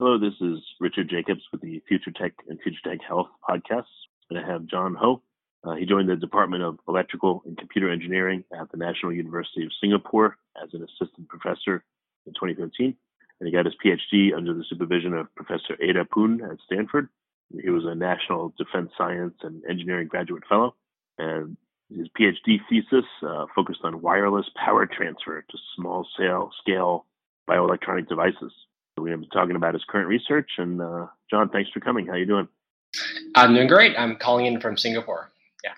Hello, 0.00 0.18
this 0.18 0.34
is 0.40 0.58
Richard 0.80 1.08
Jacobs 1.08 1.42
with 1.52 1.60
the 1.60 1.80
Future 1.86 2.10
Tech 2.10 2.32
and 2.48 2.60
Future 2.60 2.80
Tech 2.84 2.98
Health 3.06 3.28
podcasts. 3.48 3.84
And 4.28 4.36
I 4.36 4.44
have 4.44 4.66
John 4.66 4.96
Ho. 4.96 5.22
Uh, 5.62 5.76
he 5.76 5.86
joined 5.86 6.08
the 6.08 6.16
Department 6.16 6.64
of 6.64 6.80
Electrical 6.88 7.44
and 7.46 7.56
Computer 7.56 7.92
Engineering 7.92 8.42
at 8.52 8.72
the 8.72 8.76
National 8.76 9.12
University 9.12 9.64
of 9.64 9.70
Singapore 9.80 10.36
as 10.60 10.70
an 10.72 10.82
assistant 10.82 11.28
professor 11.28 11.84
in 12.26 12.32
2013. 12.32 12.96
And 13.38 13.46
he 13.46 13.52
got 13.52 13.66
his 13.66 13.74
PhD 13.84 14.36
under 14.36 14.52
the 14.52 14.64
supervision 14.68 15.14
of 15.14 15.32
Professor 15.36 15.80
Ada 15.80 16.04
Poon 16.06 16.42
at 16.42 16.58
Stanford. 16.66 17.08
He 17.62 17.70
was 17.70 17.84
a 17.86 17.94
National 17.94 18.52
Defense 18.58 18.90
Science 18.98 19.34
and 19.42 19.62
Engineering 19.70 20.08
Graduate 20.08 20.42
Fellow. 20.48 20.74
And 21.18 21.56
his 21.88 22.08
PhD 22.18 22.58
thesis 22.68 23.08
uh, 23.24 23.46
focused 23.54 23.80
on 23.84 24.02
wireless 24.02 24.46
power 24.56 24.86
transfer 24.86 25.42
to 25.48 25.58
small 25.76 26.04
scale 26.60 27.06
bioelectronic 27.48 28.08
devices. 28.08 28.52
We're 28.96 29.06
going 29.06 29.20
to 29.20 29.26
be 29.26 29.30
talking 29.32 29.56
about 29.56 29.74
his 29.74 29.84
current 29.88 30.08
research. 30.08 30.50
And 30.58 30.80
uh, 30.80 31.06
John, 31.30 31.48
thanks 31.48 31.70
for 31.70 31.80
coming. 31.80 32.06
How 32.06 32.14
you 32.14 32.26
doing? 32.26 32.48
I'm 33.34 33.54
doing 33.54 33.66
great. 33.66 33.98
I'm 33.98 34.16
calling 34.16 34.46
in 34.46 34.60
from 34.60 34.76
Singapore. 34.76 35.32
Yeah. 35.64 35.72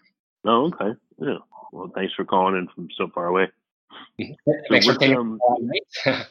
Oh, 0.45 0.67
okay. 0.67 0.99
Yeah. 1.19 1.39
Well, 1.73 1.91
thanks 1.95 2.13
for 2.15 2.25
calling 2.25 2.57
in 2.57 2.69
from 2.75 2.89
so 2.97 3.09
far 3.15 3.27
away. 3.27 3.49
So 4.21 4.27
thanks 4.71 4.87
for 4.87 4.95
taking 4.95 5.17
um, 5.17 5.41
yeah. 6.07 6.25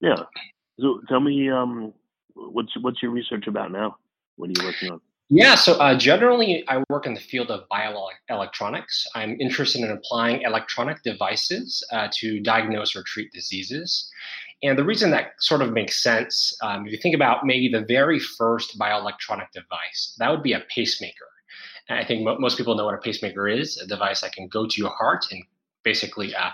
Yeah. 0.00 0.22
So 0.80 1.00
tell 1.08 1.20
me, 1.20 1.50
um, 1.50 1.92
what's 2.34 2.72
what's 2.80 3.02
your 3.02 3.10
research 3.10 3.46
about 3.46 3.70
now? 3.70 3.96
What 4.36 4.50
are 4.50 4.52
you 4.56 4.66
working 4.66 4.90
on? 4.90 5.00
Yeah, 5.28 5.56
so 5.56 5.74
uh, 5.74 5.98
generally, 5.98 6.64
I 6.68 6.84
work 6.88 7.04
in 7.04 7.14
the 7.14 7.20
field 7.20 7.50
of 7.50 7.68
bioelectronics. 7.68 9.06
I'm 9.16 9.40
interested 9.40 9.82
in 9.82 9.90
applying 9.90 10.42
electronic 10.42 11.02
devices 11.02 11.84
uh, 11.92 12.08
to 12.18 12.38
diagnose 12.38 12.94
or 12.94 13.02
treat 13.02 13.32
diseases. 13.32 14.08
And 14.62 14.78
the 14.78 14.84
reason 14.84 15.10
that 15.10 15.32
sort 15.40 15.62
of 15.62 15.72
makes 15.72 16.00
sense, 16.00 16.56
um, 16.62 16.86
if 16.86 16.92
you 16.92 16.98
think 16.98 17.16
about 17.16 17.44
maybe 17.44 17.68
the 17.68 17.84
very 17.84 18.20
first 18.20 18.78
bioelectronic 18.78 19.50
device, 19.52 20.14
that 20.18 20.30
would 20.30 20.44
be 20.44 20.52
a 20.52 20.62
pacemaker. 20.72 21.26
And 21.88 21.98
I 21.98 22.04
think 22.04 22.22
mo- 22.22 22.38
most 22.38 22.56
people 22.56 22.76
know 22.76 22.84
what 22.84 22.94
a 22.94 22.98
pacemaker 22.98 23.48
is 23.48 23.78
a 23.78 23.86
device 23.86 24.20
that 24.20 24.32
can 24.32 24.46
go 24.46 24.66
to 24.66 24.80
your 24.80 24.90
heart 24.90 25.26
and 25.32 25.42
basically 25.82 26.36
uh, 26.36 26.50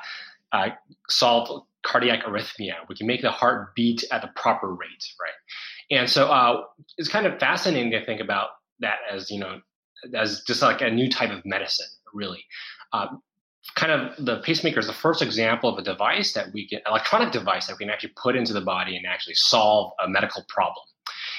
uh, 0.52 0.68
solve 1.10 1.66
cardiac 1.82 2.24
arrhythmia. 2.24 2.74
We 2.88 2.94
can 2.94 3.06
make 3.06 3.20
the 3.20 3.30
heart 3.30 3.74
beat 3.74 4.02
at 4.10 4.22
the 4.22 4.28
proper 4.34 4.72
rate, 4.72 5.12
right? 5.20 5.98
And 5.98 6.08
so 6.08 6.28
uh, 6.28 6.62
it's 6.96 7.08
kind 7.08 7.26
of 7.26 7.38
fascinating 7.38 7.90
to 7.90 8.04
think 8.04 8.20
about 8.20 8.48
that 8.82 8.98
as, 9.10 9.30
you 9.30 9.40
know, 9.40 9.60
as 10.14 10.42
just 10.42 10.62
like 10.62 10.80
a 10.80 10.90
new 10.90 11.08
type 11.08 11.30
of 11.30 11.44
medicine, 11.44 11.86
really. 12.12 12.44
Um, 12.92 13.22
kind 13.76 13.92
of 13.92 14.24
the 14.24 14.40
pacemaker 14.40 14.80
is 14.80 14.86
the 14.86 14.92
first 14.92 15.22
example 15.22 15.70
of 15.70 15.78
a 15.78 15.82
device 15.82 16.32
that 16.32 16.52
we 16.52 16.66
can 16.66 16.80
electronic 16.86 17.32
device 17.32 17.66
that 17.66 17.74
we 17.78 17.84
can 17.84 17.90
actually 17.90 18.12
put 18.20 18.36
into 18.36 18.52
the 18.52 18.60
body 18.60 18.96
and 18.96 19.06
actually 19.06 19.34
solve 19.34 19.92
a 20.04 20.08
medical 20.08 20.44
problem. 20.48 20.84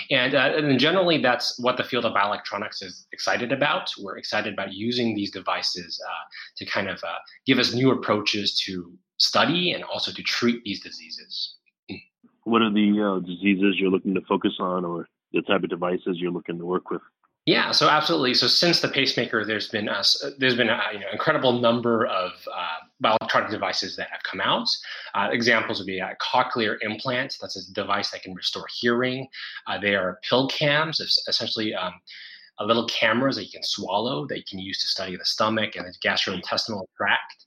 And, 0.10 0.34
uh, 0.34 0.54
and 0.56 0.80
generally 0.80 1.22
that's 1.22 1.60
what 1.60 1.78
the 1.78 1.84
field 1.84 2.06
of 2.06 2.14
bioelectronics 2.14 2.82
is 2.82 3.08
excited 3.12 3.52
about. 3.52 3.92
We're 4.00 4.18
excited 4.18 4.54
about 4.54 4.74
using 4.74 5.16
these 5.16 5.32
devices 5.32 6.02
uh, 6.06 6.24
to 6.58 6.66
kind 6.66 6.90
of 6.90 6.98
uh, 7.04 7.18
give 7.46 7.60
us 7.60 7.74
new 7.74 7.92
approaches 7.92 8.60
to 8.66 8.92
study 9.18 9.72
and 9.72 9.84
also 9.84 10.12
to 10.12 10.24
treat 10.24 10.64
these 10.64 10.82
diseases. 10.82 11.56
What 12.46 12.62
are 12.62 12.72
the 12.72 13.02
uh, 13.02 13.26
diseases 13.26 13.76
you're 13.78 13.92
looking 13.92 14.14
to 14.16 14.22
focus 14.22 14.54
on 14.60 14.84
or 14.84 15.08
the 15.32 15.42
type 15.42 15.64
of 15.64 15.70
devices 15.70 16.18
you're 16.18 16.32
looking 16.32 16.58
to 16.58 16.66
work 16.66 16.90
with 16.90 17.02
yeah, 17.46 17.72
so 17.72 17.90
absolutely. 17.90 18.34
So 18.36 18.48
since 18.48 18.80
the 18.80 18.88
pacemaker, 18.88 19.44
there's 19.44 19.68
been 19.68 19.90
a, 19.90 20.02
there's 20.38 20.56
been 20.56 20.70
a 20.70 20.80
you 20.94 21.00
know, 21.00 21.08
incredible 21.12 21.60
number 21.60 22.06
of 22.06 22.32
uh, 22.54 22.78
bioelectronic 23.04 23.50
devices 23.50 23.98
that 23.98 24.10
have 24.12 24.24
come 24.24 24.40
out. 24.40 24.68
Uh, 25.14 25.28
examples 25.32 25.80
would 25.80 25.88
be 25.88 26.00
a 26.00 26.16
cochlear 26.22 26.78
implant. 26.82 27.38
That's 27.42 27.58
a 27.58 27.74
device 27.74 28.12
that 28.12 28.24
can 28.24 28.34
restore 28.34 28.66
hearing. 28.74 29.28
Uh, 29.68 29.78
they 29.78 29.96
are 29.96 30.20
pill 30.28 30.48
cams, 30.48 31.02
essentially 31.28 31.76
um, 31.76 31.94
little 32.62 32.88
cameras 32.88 33.36
that 33.36 33.46
you 33.46 33.52
can 33.52 33.64
swallow 33.64 34.26
that 34.28 34.38
you 34.38 34.44
can 34.48 34.60
use 34.60 34.82
to 34.82 34.88
study 34.88 35.16
the 35.16 35.26
stomach 35.26 35.76
and 35.76 35.86
the 35.86 35.94
gastrointestinal 36.08 36.86
tract. 36.96 37.46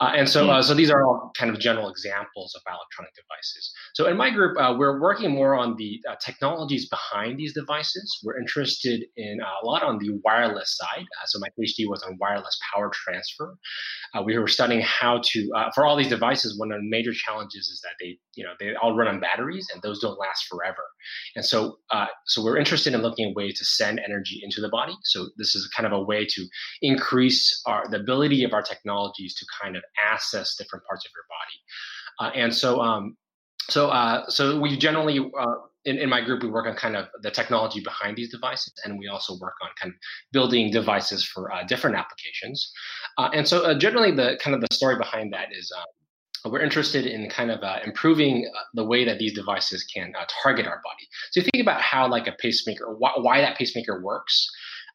Uh, 0.00 0.12
and 0.14 0.28
so, 0.28 0.48
uh, 0.48 0.62
so 0.62 0.74
these 0.74 0.90
are 0.90 1.04
all 1.04 1.32
kind 1.36 1.50
of 1.50 1.58
general 1.58 1.88
examples 1.88 2.54
of 2.54 2.62
electronic 2.66 3.12
devices. 3.14 3.72
So 3.94 4.06
in 4.06 4.16
my 4.16 4.30
group, 4.30 4.56
uh, 4.58 4.74
we're 4.78 5.00
working 5.00 5.32
more 5.32 5.56
on 5.56 5.74
the 5.76 6.00
uh, 6.08 6.14
technologies 6.24 6.88
behind 6.88 7.38
these 7.38 7.52
devices. 7.52 8.20
We're 8.22 8.38
interested 8.38 9.04
in 9.16 9.40
uh, 9.42 9.46
a 9.62 9.66
lot 9.66 9.82
on 9.82 9.98
the 9.98 10.10
wireless 10.24 10.76
side. 10.76 11.02
Uh, 11.02 11.26
so 11.26 11.40
my 11.40 11.48
PhD 11.48 11.88
was 11.88 12.02
on 12.04 12.16
wireless 12.20 12.56
power 12.72 12.90
transfer. 12.92 13.56
we 14.24 14.38
were 14.38 14.46
studying 14.46 14.82
how 14.82 15.20
to, 15.22 15.50
for 15.74 15.84
all 15.84 15.96
these 15.96 16.08
devices, 16.08 16.58
one 16.58 16.70
of 16.70 16.78
the 16.78 16.88
major 16.88 17.12
challenges 17.12 17.68
is 17.68 17.80
that 17.82 17.94
they, 18.00 18.18
you 18.38 18.44
know, 18.44 18.54
they 18.60 18.74
all 18.80 18.94
run 18.96 19.08
on 19.08 19.18
batteries 19.20 19.66
and 19.72 19.82
those 19.82 19.98
don't 20.00 20.18
last 20.18 20.46
forever. 20.50 20.84
And 21.36 21.44
so, 21.44 21.78
so 22.26 22.36
we're 22.44 22.56
interested 22.56 22.94
in 22.94 23.02
looking 23.02 23.30
at 23.30 23.36
ways 23.36 23.58
to 23.58 23.64
send 23.64 24.00
energy 24.08 24.40
into 24.42 24.60
the 24.60 24.68
body. 24.68 24.96
So 25.02 25.28
this 25.36 25.54
is 25.54 25.68
kind 25.76 25.86
of 25.86 25.92
a 25.92 26.02
way 26.02 26.24
to 26.24 26.40
increase 26.82 27.60
our 27.66 27.82
the 27.90 27.98
ability 27.98 28.44
of 28.44 28.52
our 28.52 28.62
technologies 28.62 29.34
to 29.34 29.46
kind 29.60 29.76
of 29.76 29.82
access 30.12 30.56
different 30.56 30.84
parts 30.86 31.04
of 31.04 31.10
your 31.16 31.26
body. 31.36 31.58
Uh, 32.20 32.42
and 32.44 32.54
so, 32.54 32.80
um, 32.80 33.16
so, 33.68 33.88
uh, 33.88 34.28
so 34.28 34.58
we 34.58 34.76
generally 34.76 35.18
uh, 35.18 35.54
in, 35.84 35.98
in 35.98 36.08
my 36.08 36.20
group 36.20 36.42
we 36.42 36.50
work 36.50 36.66
on 36.66 36.74
kind 36.74 36.96
of 36.96 37.06
the 37.22 37.30
technology 37.30 37.80
behind 37.80 38.16
these 38.16 38.30
devices, 38.30 38.72
and 38.84 38.98
we 38.98 39.08
also 39.08 39.36
work 39.40 39.54
on 39.62 39.70
kind 39.80 39.92
of 39.92 39.98
building 40.32 40.70
devices 40.70 41.24
for 41.24 41.52
uh, 41.52 41.64
different 41.64 41.96
applications. 41.96 42.72
Uh, 43.16 43.28
and 43.34 43.46
so, 43.46 43.64
uh, 43.64 43.78
generally, 43.78 44.10
the 44.14 44.38
kind 44.42 44.54
of 44.54 44.60
the 44.60 44.68
story 44.72 44.96
behind 44.96 45.32
that 45.32 45.48
is. 45.52 45.72
We're 46.44 46.62
interested 46.62 47.06
in 47.06 47.28
kind 47.28 47.50
of 47.50 47.62
uh, 47.62 47.78
improving 47.84 48.50
the 48.74 48.84
way 48.84 49.04
that 49.04 49.18
these 49.18 49.34
devices 49.34 49.84
can 49.84 50.12
uh, 50.18 50.24
target 50.42 50.66
our 50.66 50.80
body. 50.84 51.08
So 51.30 51.40
you 51.40 51.48
think 51.52 51.62
about 51.62 51.80
how 51.80 52.08
like 52.08 52.26
a 52.26 52.32
pacemaker, 52.32 52.94
why, 52.96 53.12
why 53.16 53.40
that 53.40 53.56
pacemaker 53.56 54.02
works. 54.02 54.48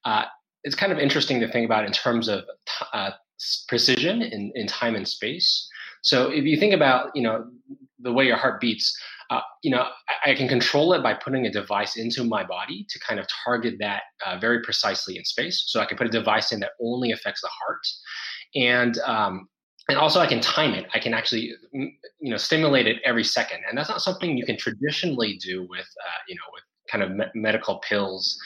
Uh, 0.05 0.25
it's 0.63 0.75
kind 0.75 0.91
of 0.91 0.99
interesting 0.99 1.39
to 1.41 1.51
think 1.51 1.65
about 1.65 1.85
in 1.85 1.91
terms 1.91 2.27
of 2.27 2.43
t- 2.65 2.85
precision 3.67 4.21
in, 4.21 4.51
in 4.55 4.67
time 4.67 4.95
and 4.95 5.07
space. 5.07 5.67
So 6.01 6.29
if 6.29 6.45
you 6.45 6.57
think 6.57 6.73
about, 6.73 7.11
you 7.15 7.23
know, 7.23 7.45
the 7.99 8.11
way 8.11 8.25
your 8.25 8.37
heart 8.37 8.59
beats, 8.59 8.95
uh, 9.29 9.41
you 9.63 9.71
know, 9.71 9.85
I, 10.25 10.31
I, 10.31 10.35
can 10.35 10.47
control 10.47 10.93
it 10.93 11.01
by 11.01 11.13
putting 11.13 11.45
a 11.45 11.51
device 11.51 11.95
into 11.95 12.23
my 12.23 12.43
body 12.43 12.85
to 12.89 12.99
kind 12.99 13.19
of 13.19 13.25
target 13.45 13.75
that 13.79 14.03
uh, 14.25 14.37
very 14.37 14.61
precisely 14.61 15.17
in 15.17 15.23
space. 15.23 15.63
So 15.67 15.79
I 15.79 15.85
can 15.85 15.97
put 15.97 16.07
a 16.07 16.09
device 16.09 16.51
in 16.51 16.59
that 16.59 16.71
only 16.81 17.11
affects 17.11 17.41
the 17.41 17.49
heart, 17.49 17.87
and 18.55 18.97
um, 18.99 19.47
and 19.89 19.97
also 19.97 20.19
I 20.19 20.27
can 20.27 20.39
time 20.39 20.73
it. 20.73 20.87
I 20.93 20.99
can 20.99 21.13
actually, 21.13 21.53
you 21.71 21.91
know, 22.21 22.37
stimulate 22.37 22.87
it 22.87 22.97
every 23.05 23.23
second, 23.23 23.61
and 23.67 23.77
that's 23.77 23.89
not 23.89 24.01
something 24.01 24.37
you 24.37 24.45
can 24.45 24.57
traditionally 24.57 25.37
do 25.37 25.67
with, 25.69 25.87
uh, 26.05 26.19
you 26.27 26.35
know, 26.35 26.41
with 26.53 26.63
kind 26.89 27.03
of 27.03 27.11
me- 27.11 27.31
medical 27.41 27.79
pills. 27.79 28.37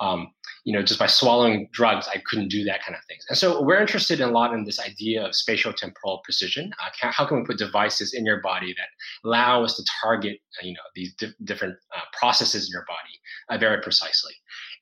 Um, 0.00 0.32
you 0.64 0.72
know, 0.72 0.82
just 0.82 0.98
by 0.98 1.06
swallowing 1.06 1.68
drugs, 1.72 2.08
I 2.08 2.22
couldn't 2.26 2.48
do 2.48 2.64
that 2.64 2.84
kind 2.84 2.96
of 2.96 3.04
things. 3.06 3.24
And 3.28 3.36
so 3.36 3.62
we're 3.62 3.80
interested 3.80 4.20
in 4.20 4.28
a 4.28 4.32
lot 4.32 4.54
in 4.54 4.64
this 4.64 4.80
idea 4.80 5.24
of 5.24 5.34
spatial 5.34 5.72
temporal 5.72 6.20
precision. 6.24 6.72
Uh, 6.80 7.10
how 7.10 7.26
can 7.26 7.40
we 7.40 7.44
put 7.44 7.58
devices 7.58 8.14
in 8.14 8.24
your 8.24 8.40
body 8.40 8.74
that 8.78 8.88
allow 9.28 9.64
us 9.64 9.76
to 9.76 9.84
target, 10.02 10.38
uh, 10.60 10.66
you 10.66 10.74
know, 10.74 10.80
these 10.94 11.14
di- 11.14 11.34
different 11.44 11.76
uh, 11.96 12.00
processes 12.18 12.68
in 12.68 12.72
your 12.72 12.84
body 12.86 13.20
uh, 13.50 13.58
very 13.58 13.80
precisely? 13.82 14.32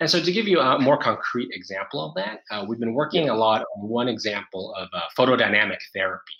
And 0.00 0.10
so 0.10 0.20
to 0.22 0.32
give 0.32 0.48
you 0.48 0.60
a 0.60 0.78
more 0.78 0.96
concrete 0.96 1.50
example 1.52 2.02
of 2.02 2.14
that, 2.14 2.40
uh, 2.50 2.64
we've 2.66 2.80
been 2.80 2.94
working 2.94 3.28
a 3.28 3.34
lot 3.34 3.64
on 3.76 3.88
one 3.88 4.08
example 4.08 4.74
of 4.74 4.88
uh, 4.94 5.02
photodynamic 5.16 5.78
therapy. 5.94 6.32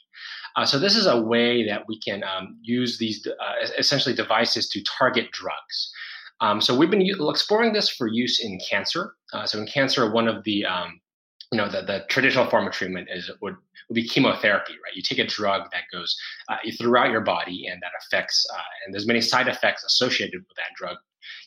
Uh, 0.56 0.64
so 0.64 0.78
this 0.78 0.96
is 0.96 1.06
a 1.06 1.20
way 1.20 1.64
that 1.66 1.86
we 1.86 2.00
can 2.00 2.24
um, 2.24 2.58
use 2.62 2.98
these 2.98 3.26
uh, 3.26 3.66
essentially 3.78 4.14
devices 4.14 4.68
to 4.70 4.82
target 4.82 5.30
drugs. 5.30 5.92
Um, 6.40 6.60
so 6.60 6.76
we've 6.76 6.90
been 6.90 7.06
exploring 7.28 7.72
this 7.72 7.88
for 7.88 8.06
use 8.06 8.42
in 8.42 8.58
cancer. 8.58 9.14
Uh, 9.32 9.46
so 9.46 9.58
in 9.58 9.66
cancer, 9.66 10.10
one 10.10 10.26
of 10.26 10.42
the 10.44 10.64
um, 10.64 11.00
you 11.52 11.58
know 11.58 11.68
the, 11.68 11.82
the 11.82 12.04
traditional 12.08 12.46
form 12.46 12.66
of 12.66 12.72
treatment 12.72 13.08
is 13.12 13.30
would, 13.42 13.56
would 13.88 13.94
be 13.94 14.06
chemotherapy, 14.06 14.72
right? 14.72 14.94
You 14.94 15.02
take 15.02 15.18
a 15.18 15.26
drug 15.26 15.70
that 15.72 15.82
goes 15.92 16.16
uh, 16.48 16.56
throughout 16.78 17.10
your 17.10 17.20
body 17.20 17.66
and 17.66 17.80
that 17.82 17.90
affects 18.00 18.46
uh, 18.54 18.62
and 18.84 18.94
there's 18.94 19.06
many 19.06 19.20
side 19.20 19.48
effects 19.48 19.84
associated 19.84 20.40
with 20.48 20.56
that 20.56 20.74
drug, 20.76 20.96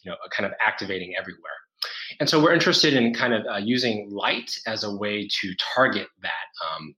you 0.03 0.11
know, 0.11 0.17
kind 0.31 0.45
of 0.45 0.53
activating 0.65 1.15
everywhere. 1.17 1.62
And 2.19 2.29
so 2.29 2.41
we're 2.41 2.53
interested 2.53 2.93
in 2.93 3.13
kind 3.13 3.33
of 3.33 3.45
uh, 3.45 3.57
using 3.57 4.09
light 4.11 4.57
as 4.67 4.83
a 4.83 4.95
way 4.95 5.27
to 5.41 5.53
target 5.75 6.07
that 6.21 6.75
um, 6.75 6.95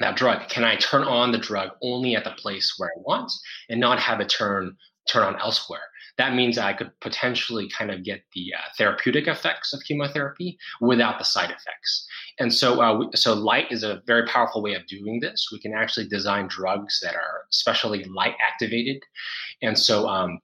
that 0.00 0.16
drug. 0.16 0.48
Can 0.48 0.64
I 0.64 0.76
turn 0.76 1.02
on 1.04 1.32
the 1.32 1.38
drug 1.38 1.70
only 1.82 2.16
at 2.16 2.24
the 2.24 2.30
place 2.32 2.74
where 2.76 2.90
I 2.96 3.00
want 3.00 3.30
and 3.68 3.80
not 3.80 3.98
have 3.98 4.20
it 4.20 4.28
turn 4.28 4.76
turn 5.08 5.22
on 5.22 5.40
elsewhere? 5.40 5.82
That 6.16 6.34
means 6.34 6.58
I 6.58 6.72
could 6.72 6.92
potentially 7.00 7.68
kind 7.68 7.90
of 7.90 8.04
get 8.04 8.22
the 8.34 8.54
uh, 8.54 8.68
therapeutic 8.78 9.26
effects 9.26 9.72
of 9.72 9.82
chemotherapy 9.82 10.56
without 10.80 11.18
the 11.18 11.24
side 11.24 11.50
effects. 11.50 12.06
And 12.38 12.54
so, 12.54 12.80
uh, 12.80 12.98
we, 12.98 13.08
so 13.14 13.34
light 13.34 13.72
is 13.72 13.82
a 13.82 14.00
very 14.06 14.24
powerful 14.26 14.62
way 14.62 14.74
of 14.74 14.86
doing 14.86 15.18
this. 15.20 15.48
We 15.52 15.58
can 15.58 15.72
actually 15.72 16.08
design 16.08 16.46
drugs 16.46 17.00
that 17.02 17.16
are 17.16 17.46
especially 17.50 18.04
light 18.04 18.34
activated, 18.46 19.02
and 19.62 19.76
so, 19.76 20.08
um, 20.08 20.38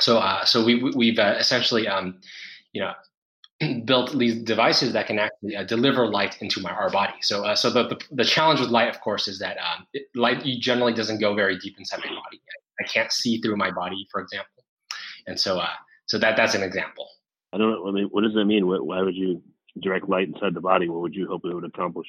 so, 0.00 0.18
uh, 0.18 0.44
so 0.46 0.64
we 0.64 0.82
we've 0.96 1.18
uh, 1.18 1.36
essentially, 1.38 1.86
um, 1.86 2.20
you 2.72 2.80
know, 2.80 2.92
built 3.84 4.16
these 4.18 4.42
devices 4.42 4.92
that 4.92 5.06
can 5.06 5.18
actually 5.18 5.56
uh, 5.56 5.64
deliver 5.64 6.06
light 6.06 6.40
into 6.40 6.60
my, 6.60 6.70
our 6.70 6.90
body. 6.90 7.14
So, 7.20 7.44
uh, 7.44 7.54
so 7.54 7.70
the, 7.70 7.88
the, 7.88 8.00
the 8.10 8.24
challenge 8.24 8.60
with 8.60 8.70
light, 8.70 8.88
of 8.88 9.00
course, 9.00 9.28
is 9.28 9.38
that 9.40 9.56
um, 9.58 9.86
it, 9.92 10.06
light 10.14 10.42
generally 10.60 10.94
doesn't 10.94 11.20
go 11.20 11.34
very 11.34 11.58
deep 11.58 11.76
inside 11.78 12.00
my 12.00 12.08
body. 12.08 12.40
I, 12.40 12.84
I, 12.84 12.86
can't 12.86 13.12
see 13.12 13.40
through 13.40 13.56
my 13.56 13.70
body, 13.70 14.06
for 14.10 14.20
example, 14.20 14.64
and 15.26 15.38
so 15.38 15.58
uh, 15.58 15.68
so 16.06 16.18
that 16.18 16.36
that's 16.36 16.54
an 16.54 16.62
example. 16.62 17.08
I 17.52 17.58
don't 17.58 17.70
know. 17.70 17.88
I 17.88 17.92
mean, 17.92 18.06
what 18.10 18.22
does 18.22 18.34
that 18.34 18.44
mean? 18.44 18.66
Why 18.66 19.02
would 19.02 19.14
you 19.14 19.42
direct 19.82 20.08
light 20.08 20.28
inside 20.28 20.54
the 20.54 20.60
body? 20.60 20.88
What 20.88 21.00
would 21.02 21.14
you 21.14 21.26
hope 21.26 21.42
it 21.44 21.54
would 21.54 21.64
accomplish? 21.64 22.06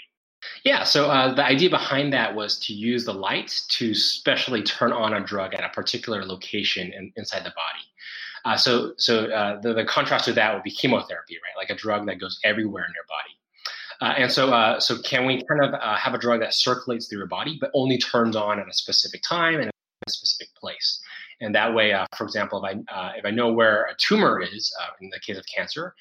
Yeah, 0.64 0.84
so 0.84 1.10
uh, 1.10 1.34
the 1.34 1.46
idea 1.46 1.70
behind 1.70 2.14
that 2.14 2.36
was 2.36 2.58
to 2.66 2.74
use 2.74 3.06
the 3.06 3.14
light 3.14 3.62
to 3.70 3.94
specially 3.94 4.64
turn 4.64 4.92
on 4.92 5.14
a 5.14 5.22
drug 5.22 5.54
at 5.54 5.64
a 5.64 5.70
particular 5.70 6.26
location 6.26 6.92
in, 6.94 7.14
inside 7.16 7.42
the 7.42 7.52
body. 7.52 7.86
Uh, 8.46 8.58
so 8.58 8.94
so 8.98 9.26
uh, 9.26 9.60
the, 9.62 9.74
the 9.74 9.86
contrast 9.86 10.26
to 10.26 10.34
that 10.34 10.54
would 10.54 10.64
be 10.64 10.72
chemotherapy, 10.72 11.36
right? 11.36 11.62
Like 11.62 11.70
a 11.70 11.76
drug 11.80 12.06
that 12.08 12.20
goes 12.20 12.40
everywhere 12.44 12.84
in 12.84 12.94
your 12.94 13.06
body. 13.08 13.38
Uh, 14.02 14.16
and 14.24 14.32
so, 14.32 14.52
uh, 14.52 14.80
so 14.80 15.00
can 15.04 15.28
we 15.28 15.44
kind 15.44 15.64
of 15.64 15.76
uh, 15.76 15.96
have 15.96 16.16
a 16.16 16.18
drug 16.18 16.40
that 16.40 16.56
circulates 16.56 17.08
through 17.08 17.20
your 17.20 17.28
body, 17.28 17.60
but 17.62 17.70
only 17.76 18.00
turns 18.00 18.36
on 18.36 18.60
at 18.60 18.68
a 18.68 18.74
specific 18.74 19.22
time 19.22 19.60
and 19.60 19.70
a 19.70 20.12
specific 20.12 20.54
place? 20.56 21.00
And 21.40 21.54
that 21.54 21.74
way, 21.76 21.94
uh, 21.94 22.08
for 22.18 22.24
example, 22.24 22.64
if 22.66 22.80
I 22.90 23.14
if 23.18 23.26
I 23.26 23.32
know 23.32 23.52
where 23.54 23.84
a 23.86 23.96
tumor 23.98 24.42
is, 24.42 24.76
in 25.02 25.10
the 25.10 25.20
case 25.20 25.38
of 25.38 25.46
cancer, 25.56 25.94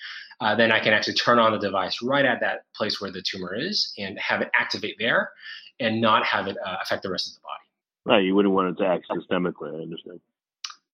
then 0.57 0.73
I 0.73 0.81
can 0.81 0.93
actually 0.93 1.15
turn 1.15 1.39
on 1.39 1.53
the 1.53 1.59
device 1.59 2.03
right 2.03 2.25
at 2.25 2.41
that 2.41 2.65
place 2.75 3.01
where 3.01 3.11
the 3.11 3.23
tumor 3.23 3.55
is 3.55 3.93
and 3.99 4.19
have 4.19 4.41
it 4.43 4.51
activate 4.55 4.97
there, 4.99 5.31
and 5.79 6.01
not 6.01 6.25
have 6.25 6.47
it 6.47 6.57
affect 6.83 7.03
the 7.03 7.11
rest 7.11 7.29
of 7.29 7.35
the 7.35 7.41
body. 7.41 8.17
Right, 8.17 8.25
you 8.25 8.35
wouldn't 8.35 8.55
want 8.55 8.69
it 8.69 8.83
to 8.83 8.89
act 8.89 9.07
systemically. 9.11 9.79
I 9.79 9.83
understand. 9.83 10.21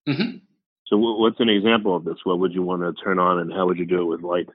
Mm-hmm. 0.07 0.37
So, 0.89 0.97
what's 0.97 1.39
an 1.39 1.49
example 1.49 1.95
of 1.95 2.05
this? 2.05 2.17
What 2.23 2.39
would 2.39 2.53
you 2.53 2.61
want 2.61 2.81
to 2.81 2.93
turn 3.03 3.19
on, 3.19 3.39
and 3.39 3.51
how 3.51 3.65
would 3.65 3.77
you 3.77 3.85
do 3.85 4.01
it 4.01 4.05
with 4.05 4.21
light? 4.21 4.47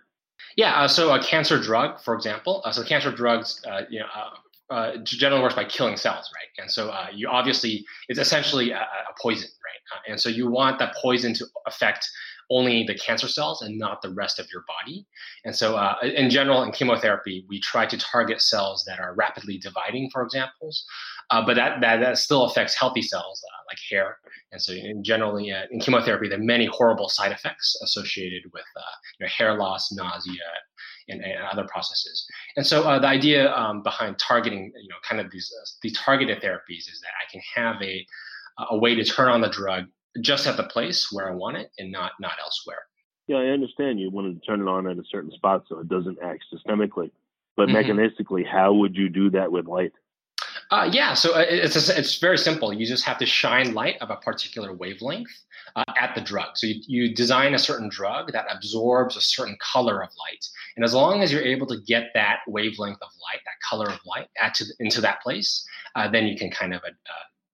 Yeah, 0.57 0.75
uh, 0.83 0.89
so 0.89 1.13
a 1.15 1.23
cancer 1.23 1.61
drug, 1.61 2.01
for 2.01 2.15
example. 2.15 2.63
Uh, 2.65 2.73
so 2.73 2.83
cancer 2.83 3.11
drugs, 3.13 3.63
uh, 3.71 3.83
you 3.89 4.01
know, 4.01 4.07
uh, 4.15 4.75
uh, 4.75 4.97
generally 5.05 5.43
works 5.43 5.55
by 5.55 5.65
killing 5.65 5.97
cells, 5.97 6.31
right? 6.35 6.63
And 6.63 6.71
so 6.71 6.89
uh, 6.89 7.07
you 7.13 7.29
obviously 7.29 7.85
it's 8.09 8.19
essentially 8.19 8.71
a, 8.71 8.81
a 8.81 9.21
poison, 9.21 9.49
right? 9.49 10.01
and 10.11 10.19
so 10.19 10.29
you 10.29 10.51
want 10.51 10.79
that 10.79 10.95
poison 11.01 11.35
to 11.35 11.47
affect 11.67 12.09
only 12.51 12.85
the 12.85 12.95
cancer 12.95 13.29
cells 13.29 13.63
and 13.63 13.79
not 13.79 14.03
the 14.03 14.11
rest 14.11 14.39
of 14.39 14.47
your 14.53 14.65
body. 14.67 15.07
And 15.45 15.55
so, 15.55 15.77
uh, 15.77 15.97
in 16.03 16.31
general, 16.31 16.63
in 16.63 16.73
chemotherapy, 16.73 17.45
we 17.49 17.61
try 17.61 17.87
to 17.87 17.97
target 17.97 18.41
cells 18.41 18.85
that 18.87 19.01
are 19.01 19.15
rapidly 19.15 19.59
dividing, 19.59 20.11
for 20.11 20.23
examples, 20.23 20.85
uh, 21.31 21.45
but 21.45 21.55
that, 21.55 21.81
that, 21.81 22.01
that 22.01 22.19
still 22.19 22.45
affects 22.45 22.75
healthy 22.75 23.03
cells 23.03 23.43
uh, 23.45 23.63
like 23.69 23.79
hair. 23.91 24.19
And 24.53 24.61
so, 24.61 24.73
in 24.73 25.03
generally, 25.03 25.53
uh, 25.53 25.63
in 25.71 25.81
chemotherapy, 25.81 26.29
there 26.29 26.39
are 26.39 26.43
many 26.43 26.67
horrible 26.67 27.09
side 27.09 27.33
effects 27.33 27.77
associated 27.83 28.43
with 28.53 28.65
uh, 28.77 28.81
you 29.19 29.27
know, 29.27 29.31
hair 29.31 29.57
loss, 29.57 29.93
nausea, 29.93 30.35
and, 31.09 31.23
and, 31.23 31.43
other 31.51 31.67
processes. 31.69 32.27
And 32.57 32.67
so, 32.67 32.85
uh, 32.85 32.99
the 32.99 33.09
idea 33.09 33.53
um, 33.55 33.83
behind 33.83 34.19
targeting, 34.19 34.73
you 34.81 34.89
know, 34.89 34.97
kind 35.09 35.21
of 35.21 35.31
these 35.31 35.53
these 35.83 35.93
targeted 35.95 36.43
therapies 36.43 36.89
is 36.91 37.01
that 37.03 37.13
I 37.21 37.31
can 37.31 37.41
have 37.55 37.83
a 37.83 38.07
a 38.71 38.77
way 38.77 38.95
to 38.95 39.05
turn 39.05 39.29
on 39.29 39.41
the 39.41 39.49
drug 39.49 39.87
just 40.21 40.47
at 40.47 40.57
the 40.57 40.65
place 40.65 41.11
where 41.11 41.29
I 41.29 41.35
want 41.35 41.57
it 41.57 41.71
and 41.79 41.91
not 41.91 42.13
not 42.21 42.35
elsewhere. 42.43 42.85
Yeah, 43.29 43.37
I 43.37 43.47
understand 43.47 44.01
you 44.01 44.11
wanted 44.11 44.41
to 44.41 44.47
turn 44.47 44.61
it 44.61 44.69
on 44.69 44.87
at 44.87 44.99
a 44.99 45.05
certain 45.11 45.31
spot 45.31 45.65
so 45.69 45.79
it 45.79 45.89
doesn't 45.89 46.19
act 46.23 46.45
systemically. 46.53 47.11
But 47.57 47.69
mm-hmm. 47.69 47.77
mechanistically, 47.77 48.47
how 48.47 48.73
would 48.75 48.97
you 48.97 49.09
do 49.09 49.31
that 49.31 49.53
with 49.53 49.67
light? 49.67 49.93
Uh, 50.71 50.89
yeah, 50.91 51.13
so 51.13 51.35
uh, 51.35 51.45
it's 51.47 51.77
it's 51.89 52.19
very 52.19 52.39
simple. 52.39 52.73
You 52.73 52.87
just 52.87 53.05
have 53.05 53.19
to 53.19 53.27
shine 53.27 53.75
light 53.75 53.97
of 54.01 54.11
a 54.11 54.17
particular 54.17 54.73
wavelength 54.73 55.31
uh, 55.77 55.85
at 56.01 56.15
the 56.15 56.21
drug. 56.21 56.57
So 56.57 56.67
you, 56.67 56.81
you 56.87 57.15
design 57.15 57.55
a 57.55 57.59
certain 57.59 57.91
drug 57.91 58.33
that 58.33 58.47
absorbs 58.51 59.17
a 59.17 59.21
certain 59.21 59.57
color 59.61 60.03
of 60.03 60.09
light, 60.19 60.47
and 60.77 60.85
as 60.85 60.95
long 60.95 61.23
as 61.23 61.31
you're 61.31 61.43
able 61.43 61.67
to 61.67 61.79
get 61.87 62.11
that 62.15 62.39
wavelength 62.47 62.99
of 63.03 63.09
light, 63.23 63.41
that 63.45 63.61
color 63.69 63.87
of 63.87 64.01
light, 64.07 64.29
to, 64.55 64.65
into 64.81 65.01
that 65.03 65.21
place, 65.23 65.67
uh, 65.95 66.09
then 66.09 66.27
you 66.27 66.39
can 66.39 66.51
kind 66.51 66.73
of 66.73 66.83
uh, 66.85 67.13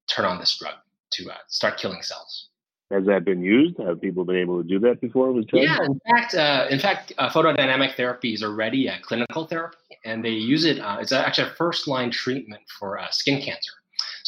turn 0.08 0.24
on 0.24 0.38
this 0.38 0.56
drug 0.56 0.74
to 1.10 1.30
uh, 1.30 1.36
start 1.48 1.76
killing 1.76 2.02
cells. 2.02 2.47
Has 2.90 3.04
that 3.04 3.24
been 3.26 3.42
used? 3.42 3.76
Have 3.78 4.00
people 4.00 4.24
been 4.24 4.36
able 4.36 4.62
to 4.62 4.66
do 4.66 4.78
that 4.80 5.00
before? 5.02 5.38
Yeah, 5.52 5.84
in 5.84 6.00
fact, 6.08 6.34
uh, 6.34 6.66
in 6.70 6.78
fact, 6.78 7.12
uh, 7.18 7.28
photodynamic 7.28 7.94
therapy 7.96 8.32
is 8.32 8.42
already 8.42 8.86
a 8.86 8.98
clinical 9.02 9.46
therapy, 9.46 9.76
and 10.06 10.24
they 10.24 10.30
use 10.30 10.64
it. 10.64 10.78
Uh, 10.78 10.96
it's 10.98 11.12
actually 11.12 11.48
a 11.48 11.52
first 11.52 11.86
line 11.86 12.10
treatment 12.10 12.62
for 12.78 12.98
uh, 12.98 13.10
skin 13.10 13.42
cancer. 13.42 13.72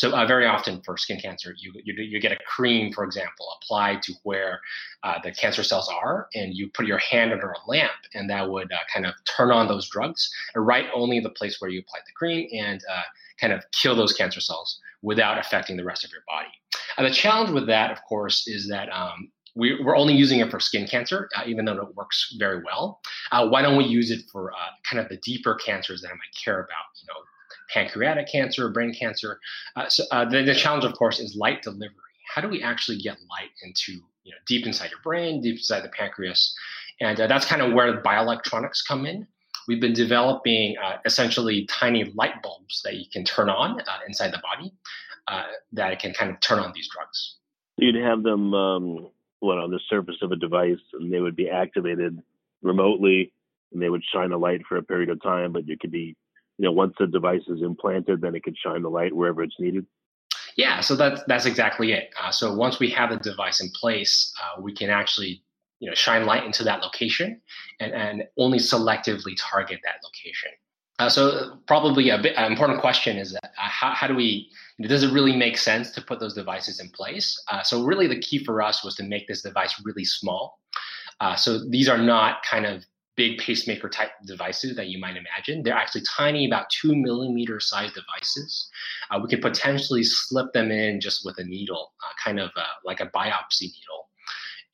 So 0.01 0.17
uh, 0.17 0.25
very 0.25 0.47
often 0.47 0.81
for 0.81 0.97
skin 0.97 1.21
cancer, 1.21 1.55
you, 1.59 1.75
you, 1.85 1.93
you 2.03 2.21
get 2.21 2.33
a 2.33 2.39
cream, 2.47 2.91
for 2.91 3.05
example, 3.05 3.47
applied 3.61 4.01
to 4.05 4.15
where 4.23 4.63
uh, 5.03 5.17
the 5.23 5.31
cancer 5.31 5.63
cells 5.63 5.91
are, 5.91 6.27
and 6.35 6.55
you 6.55 6.71
put 6.73 6.87
your 6.87 6.97
hand 6.97 7.35
under 7.35 7.51
a 7.51 7.71
lamp, 7.71 7.93
and 8.15 8.31
that 8.31 8.49
would 8.49 8.73
kind 8.91 9.05
of 9.05 9.13
turn 9.27 9.51
on 9.51 9.69
those 9.69 9.91
drugs, 9.91 10.33
right 10.57 10.87
only 10.95 11.21
the 11.21 11.29
place 11.29 11.61
where 11.61 11.71
you 11.71 11.81
applied 11.81 12.01
the 12.07 12.13
cream, 12.17 12.49
and 12.51 12.83
kind 13.39 13.53
of 13.53 13.63
kill 13.73 13.95
those 13.95 14.15
cancer 14.15 14.41
cells 14.41 14.81
without 15.03 15.37
affecting 15.37 15.77
the 15.77 15.85
rest 15.85 16.03
of 16.03 16.11
your 16.13 16.23
body. 16.27 16.49
And 16.97 17.07
the 17.07 17.11
challenge 17.11 17.51
with 17.51 17.67
that, 17.67 17.91
of 17.91 17.99
course, 18.09 18.49
is 18.49 18.71
that 18.71 18.89
um, 18.91 19.31
we, 19.55 19.79
are 19.85 19.97
only 19.97 20.15
using 20.15 20.41
it 20.41 20.51
for 20.51 20.61
skin 20.61 20.87
cancer, 20.87 21.29
uh, 21.37 21.43
even 21.47 21.67
though 21.67 21.77
it 21.77 21.95
works 21.95 22.35
very 22.39 22.63
well. 22.65 23.01
Uh, 23.33 23.47
why 23.49 23.61
don't 23.61 23.77
we 23.77 23.85
use 23.85 24.11
it 24.11 24.23
for 24.33 24.51
uh, 24.53 24.71
kind 24.89 24.99
of 24.99 25.11
the 25.11 25.19
deeper 25.19 25.57
cancers 25.57 26.01
that 26.01 26.09
I 26.09 26.15
might 26.15 26.35
care 26.43 26.61
about? 26.61 26.89
You 27.03 27.07
know, 27.09 27.21
pancreatic 27.73 28.29
cancer, 28.31 28.69
brain 28.69 28.95
cancer. 28.95 29.41
Uh, 29.77 29.89
so 29.89 30.05
uh, 30.11 30.25
the, 30.25 30.43
the 30.43 30.55
challenge, 30.55 30.85
of 30.85 30.93
course, 30.95 31.21
is 31.21 31.37
light 31.37 31.63
delivery. 31.63 31.95
How 32.33 32.41
do 32.41 32.49
we 32.49 32.63
actually 32.63 32.99
get 32.99 33.17
light 33.31 33.51
into 33.63 33.93
you 33.93 34.33
know 34.33 34.39
deep 34.47 34.67
inside 34.67 34.91
your 34.91 35.01
brain, 35.03 35.41
deep 35.41 35.57
inside 35.57 35.83
the 35.83 35.89
pancreas? 35.89 36.55
And 37.01 37.21
uh, 37.21 37.27
that's 37.27 37.47
kind 37.47 37.63
of 37.63 37.73
where 37.73 38.03
bioelectronics 38.03 38.87
come 38.87 39.07
in 39.07 39.27
we've 39.69 39.81
been 39.81 39.93
developing 39.93 40.75
uh, 40.83 40.97
essentially 41.05 41.65
tiny 41.67 42.05
light 42.17 42.43
bulbs 42.43 42.83
that 42.83 42.97
you 42.97 43.05
can 43.13 43.25
turn 43.25 43.49
on 43.49 43.81
uh, 43.81 43.85
inside 44.07 44.33
the 44.33 44.43
body 44.43 44.73
that 45.73 46.01
can 46.01 46.13
kind 46.13 46.29
of 46.29 46.41
turn 46.41 46.59
on 46.59 46.73
these 46.75 46.89
drugs. 46.89 47.37
You'd 47.77 47.95
have 47.95 48.25
them, 48.25 48.53
um, 48.53 49.09
what, 49.39 49.59
on 49.59 49.71
the 49.71 49.81
surface 49.89 50.17
of 50.23 50.33
a 50.33 50.37
device, 50.37 50.81
and 50.93 51.13
they 51.13 51.21
would 51.21 51.37
be 51.37 51.49
activated 51.49 52.21
remotely, 52.63 53.33
and 53.73 53.81
they 53.81 53.89
would 53.89 54.03
shine 54.13 54.33
a 54.33 54.39
light 54.39 54.63
for 54.69 54.77
a 54.77 54.83
period 54.83 55.09
of 55.09 55.23
time. 55.23 55.53
But 55.53 55.69
you 55.69 55.77
could 55.81 55.93
be, 55.93 56.17
you 56.61 56.67
know, 56.67 56.73
once 56.73 56.95
the 56.99 57.07
device 57.07 57.41
is 57.49 57.63
implanted, 57.63 58.21
then 58.21 58.35
it 58.35 58.45
can 58.45 58.55
shine 58.55 58.83
the 58.83 58.91
light 58.91 59.17
wherever 59.17 59.43
it's 59.43 59.59
needed. 59.59 59.87
Yeah, 60.57 60.81
so 60.81 60.95
that's 60.95 61.23
that's 61.27 61.47
exactly 61.47 61.93
it. 61.93 62.11
Uh, 62.23 62.31
so 62.31 62.53
once 62.55 62.79
we 62.79 62.91
have 62.91 63.09
the 63.09 63.17
device 63.17 63.63
in 63.63 63.71
place, 63.71 64.31
uh, 64.43 64.61
we 64.61 64.75
can 64.75 64.91
actually 64.91 65.43
you 65.79 65.89
know 65.89 65.95
shine 65.95 66.27
light 66.27 66.45
into 66.45 66.63
that 66.65 66.83
location 66.83 67.41
and, 67.81 67.93
and 67.95 68.25
only 68.37 68.59
selectively 68.59 69.33
target 69.39 69.81
that 69.85 70.01
location. 70.05 70.51
Uh, 70.99 71.09
so 71.09 71.59
probably 71.67 72.11
a 72.11 72.19
bit 72.19 72.37
an 72.37 72.53
important 72.53 72.79
question 72.79 73.17
is 73.17 73.35
uh, 73.35 73.49
how, 73.57 73.93
how 73.93 74.07
do 74.07 74.15
we 74.15 74.51
does 74.83 75.03
it 75.03 75.15
really 75.15 75.35
make 75.35 75.57
sense 75.57 75.91
to 75.93 76.03
put 76.03 76.21
those 76.21 76.35
devices 76.35 76.79
in 76.79 76.91
place? 76.91 77.43
Uh, 77.51 77.63
so 77.63 77.85
really 77.85 78.07
the 78.07 78.21
key 78.21 78.45
for 78.45 78.61
us 78.61 78.85
was 78.85 78.95
to 78.97 79.03
make 79.03 79.27
this 79.29 79.41
device 79.41 79.81
really 79.83 80.05
small. 80.05 80.59
Uh, 81.21 81.37
so 81.37 81.59
these 81.71 81.89
are 81.89 81.97
not 81.97 82.43
kind 82.43 82.67
of 82.67 82.85
big 83.21 83.37
pacemaker 83.37 83.87
type 83.91 84.13
devices 84.25 84.77
that 84.77 84.87
you 84.87 84.99
might 84.99 85.15
imagine. 85.15 85.63
They're 85.63 85.75
actually 85.75 86.05
tiny, 86.09 86.47
about 86.47 86.71
two 86.71 86.97
millimeter 86.97 87.61
size 87.61 87.93
devices. 87.93 88.71
Uh, 89.11 89.19
we 89.23 89.29
could 89.29 89.43
potentially 89.43 90.05
slip 90.05 90.55
them 90.55 90.71
in 90.71 91.03
just 91.03 91.23
with 91.23 91.37
a 91.37 91.45
needle, 91.45 91.93
uh, 92.03 92.15
kind 92.25 92.41
of 92.41 92.49
uh, 92.57 92.63
like 92.83 93.01
a 93.01 93.07
biopsy 93.09 93.69
needle. 93.77 94.09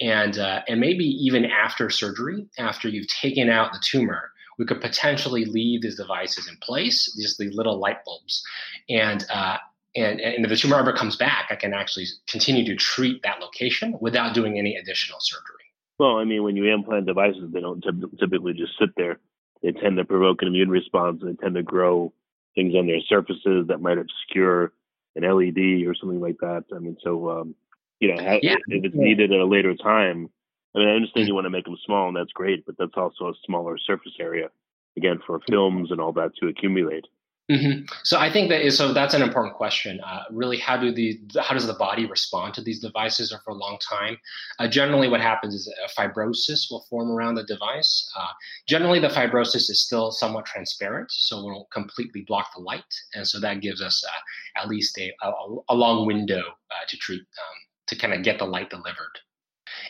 And, 0.00 0.38
uh, 0.38 0.62
and 0.68 0.80
maybe 0.80 1.04
even 1.04 1.44
after 1.44 1.90
surgery, 1.90 2.46
after 2.56 2.88
you've 2.88 3.08
taken 3.08 3.50
out 3.50 3.72
the 3.72 3.82
tumor, 3.82 4.30
we 4.60 4.64
could 4.64 4.80
potentially 4.80 5.44
leave 5.44 5.82
these 5.82 5.96
devices 5.96 6.46
in 6.46 6.56
place, 6.62 7.12
just 7.20 7.38
these 7.38 7.52
little 7.52 7.80
light 7.80 8.04
bulbs. 8.04 8.44
And, 8.88 9.26
uh, 9.28 9.56
and, 9.96 10.20
and 10.20 10.44
if 10.44 10.50
the 10.50 10.56
tumor 10.56 10.78
ever 10.78 10.92
comes 10.92 11.16
back, 11.16 11.48
I 11.50 11.56
can 11.56 11.74
actually 11.74 12.06
continue 12.28 12.64
to 12.66 12.76
treat 12.76 13.22
that 13.24 13.40
location 13.40 13.96
without 14.00 14.34
doing 14.34 14.56
any 14.56 14.76
additional 14.76 15.18
surgery. 15.20 15.65
Well, 15.98 16.16
I 16.18 16.24
mean, 16.24 16.42
when 16.42 16.56
you 16.56 16.72
implant 16.72 17.06
devices, 17.06 17.50
they 17.52 17.60
don't 17.60 17.84
typically 18.20 18.52
just 18.52 18.72
sit 18.78 18.90
there. 18.96 19.18
They 19.62 19.72
tend 19.72 19.96
to 19.96 20.04
provoke 20.04 20.42
an 20.42 20.48
immune 20.48 20.70
response. 20.70 21.22
They 21.24 21.32
tend 21.34 21.54
to 21.54 21.62
grow 21.62 22.12
things 22.54 22.74
on 22.74 22.86
their 22.86 23.00
surfaces 23.08 23.68
that 23.68 23.80
might 23.80 23.98
obscure 23.98 24.72
an 25.14 25.22
LED 25.22 25.86
or 25.86 25.94
something 25.94 26.20
like 26.20 26.38
that. 26.40 26.64
I 26.74 26.78
mean, 26.78 26.96
so 27.02 27.30
um, 27.30 27.54
you 28.00 28.14
know, 28.14 28.20
yeah. 28.42 28.56
if 28.68 28.84
it's 28.84 28.94
needed 28.94 29.32
at 29.32 29.40
a 29.40 29.46
later 29.46 29.74
time, 29.74 30.28
I 30.74 30.78
mean, 30.78 30.88
I 30.88 30.92
understand 30.92 31.26
you 31.26 31.34
want 31.34 31.46
to 31.46 31.50
make 31.50 31.64
them 31.64 31.78
small, 31.86 32.08
and 32.08 32.16
that's 32.16 32.32
great, 32.32 32.66
but 32.66 32.76
that's 32.78 32.96
also 32.96 33.28
a 33.28 33.34
smaller 33.46 33.78
surface 33.78 34.12
area, 34.20 34.50
again, 34.96 35.20
for 35.26 35.40
films 35.48 35.90
and 35.90 36.00
all 36.00 36.12
that 36.12 36.32
to 36.40 36.48
accumulate. 36.48 37.06
Mm-hmm. 37.50 37.84
So 38.02 38.18
I 38.18 38.28
think 38.28 38.48
that 38.48 38.66
is 38.66 38.76
so. 38.76 38.92
That's 38.92 39.14
an 39.14 39.22
important 39.22 39.54
question. 39.54 40.00
Uh, 40.00 40.24
really, 40.32 40.58
how 40.58 40.76
do 40.76 40.90
the 40.90 41.20
how 41.40 41.54
does 41.54 41.68
the 41.68 41.74
body 41.74 42.04
respond 42.04 42.54
to 42.54 42.62
these 42.62 42.80
devices 42.80 43.32
for 43.44 43.50
a 43.52 43.54
long 43.54 43.78
time? 43.88 44.16
Uh, 44.58 44.66
generally, 44.66 45.06
what 45.06 45.20
happens 45.20 45.54
is 45.54 45.72
a 45.84 46.00
fibrosis 46.00 46.68
will 46.68 46.84
form 46.90 47.08
around 47.08 47.36
the 47.36 47.44
device. 47.44 48.10
Uh, 48.18 48.32
generally, 48.66 48.98
the 48.98 49.06
fibrosis 49.06 49.70
is 49.70 49.80
still 49.80 50.10
somewhat 50.10 50.44
transparent, 50.44 51.08
so 51.12 51.38
it 51.38 51.44
won't 51.44 51.70
completely 51.70 52.24
block 52.26 52.48
the 52.56 52.60
light, 52.60 52.82
and 53.14 53.24
so 53.24 53.38
that 53.38 53.60
gives 53.60 53.80
us 53.80 54.04
uh, 54.04 54.60
at 54.60 54.68
least 54.68 54.98
a, 54.98 55.12
a, 55.22 55.32
a 55.68 55.74
long 55.74 56.04
window 56.04 56.40
uh, 56.40 56.84
to 56.88 56.96
treat 56.96 57.20
um, 57.20 57.56
to 57.86 57.94
kind 57.94 58.12
of 58.12 58.24
get 58.24 58.40
the 58.40 58.44
light 58.44 58.70
delivered. 58.70 59.20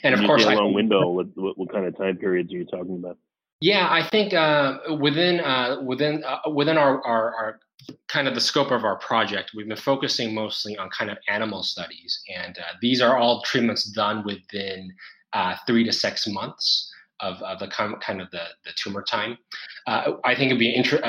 And 0.03 0.15
of 0.15 0.21
course, 0.27 0.45
a 0.45 0.51
long 0.51 0.75
window. 0.75 1.09
What, 1.09 1.29
what, 1.37 1.57
what 1.57 1.73
kind 1.73 1.87
of 1.87 1.97
time 1.97 2.19
periods 2.19 2.53
are 2.53 2.59
you 2.59 2.67
talking 2.67 2.97
about? 2.97 3.17
Yeah, 3.61 3.89
I 3.91 4.03
think 4.03 4.35
uh, 4.35 4.79
within 5.01 5.41
uh, 5.41 5.81
within 5.83 6.25
uh, 6.25 6.51
within 6.51 6.77
our, 6.77 7.05
our, 7.07 7.35
our 7.35 7.61
kind 8.09 8.29
of 8.29 8.35
the 8.35 8.41
scope 8.41 8.71
of 8.71 8.85
our 8.85 8.99
project, 8.99 9.53
we've 9.57 9.69
been 9.69 9.77
focusing 9.77 10.35
mostly 10.35 10.77
on 10.77 10.91
kind 10.91 11.11
of 11.11 11.17
animal 11.29 11.63
studies, 11.63 12.23
and 12.35 12.59
uh, 12.59 12.73
these 12.83 13.01
are 13.01 13.17
all 13.17 13.43
treatments 13.43 13.85
done 13.85 14.25
within 14.25 14.93
uh, 15.33 15.57
three 15.67 15.85
to 15.85 15.93
six 15.93 16.27
months 16.27 16.93
of, 17.21 17.41
of 17.43 17.59
the 17.59 17.69
kind 17.69 18.21
of 18.21 18.31
the, 18.31 18.45
the 18.67 18.73
tumor 18.77 19.03
time. 19.03 19.39
Uh, 19.87 20.13
I 20.25 20.35
think 20.35 20.51
it'd 20.51 20.59
be 20.59 20.75
inter- 20.75 21.01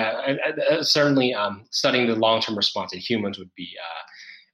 certainly 0.81 1.33
um, 1.33 1.65
studying 1.71 2.07
the 2.07 2.15
long 2.15 2.39
term 2.39 2.55
response 2.55 2.93
in 2.93 2.99
humans 2.99 3.37
would 3.37 3.53
be 3.55 3.69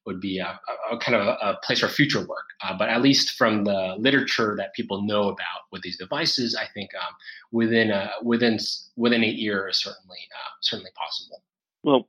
would 0.06 0.20
be 0.20 0.40
a, 0.40 0.60
a 0.92 0.98
kind 0.98 1.16
of 1.16 1.28
a, 1.28 1.38
a, 1.42 1.60
place 1.64 1.80
for 1.80 1.88
future 1.88 2.20
work. 2.20 2.46
Uh, 2.62 2.78
but 2.78 2.90
at 2.90 3.02
least 3.02 3.32
from 3.32 3.64
the 3.64 3.96
literature 3.98 4.56
that 4.58 4.74
people 4.74 5.02
know 5.02 5.30
about 5.30 5.62
with 5.72 5.82
these 5.82 5.98
devices, 5.98 6.56
I 6.56 6.66
think 6.74 6.92
um, 6.96 7.14
within 7.52 7.92
a, 7.92 8.12
within 8.22 8.60
within 8.96 9.24
a 9.24 9.28
year 9.28 9.68
is 9.70 9.82
certainly 9.82 10.20
uh, 10.36 10.52
certainly 10.62 10.92
possible. 10.96 11.42
Well, 11.84 12.08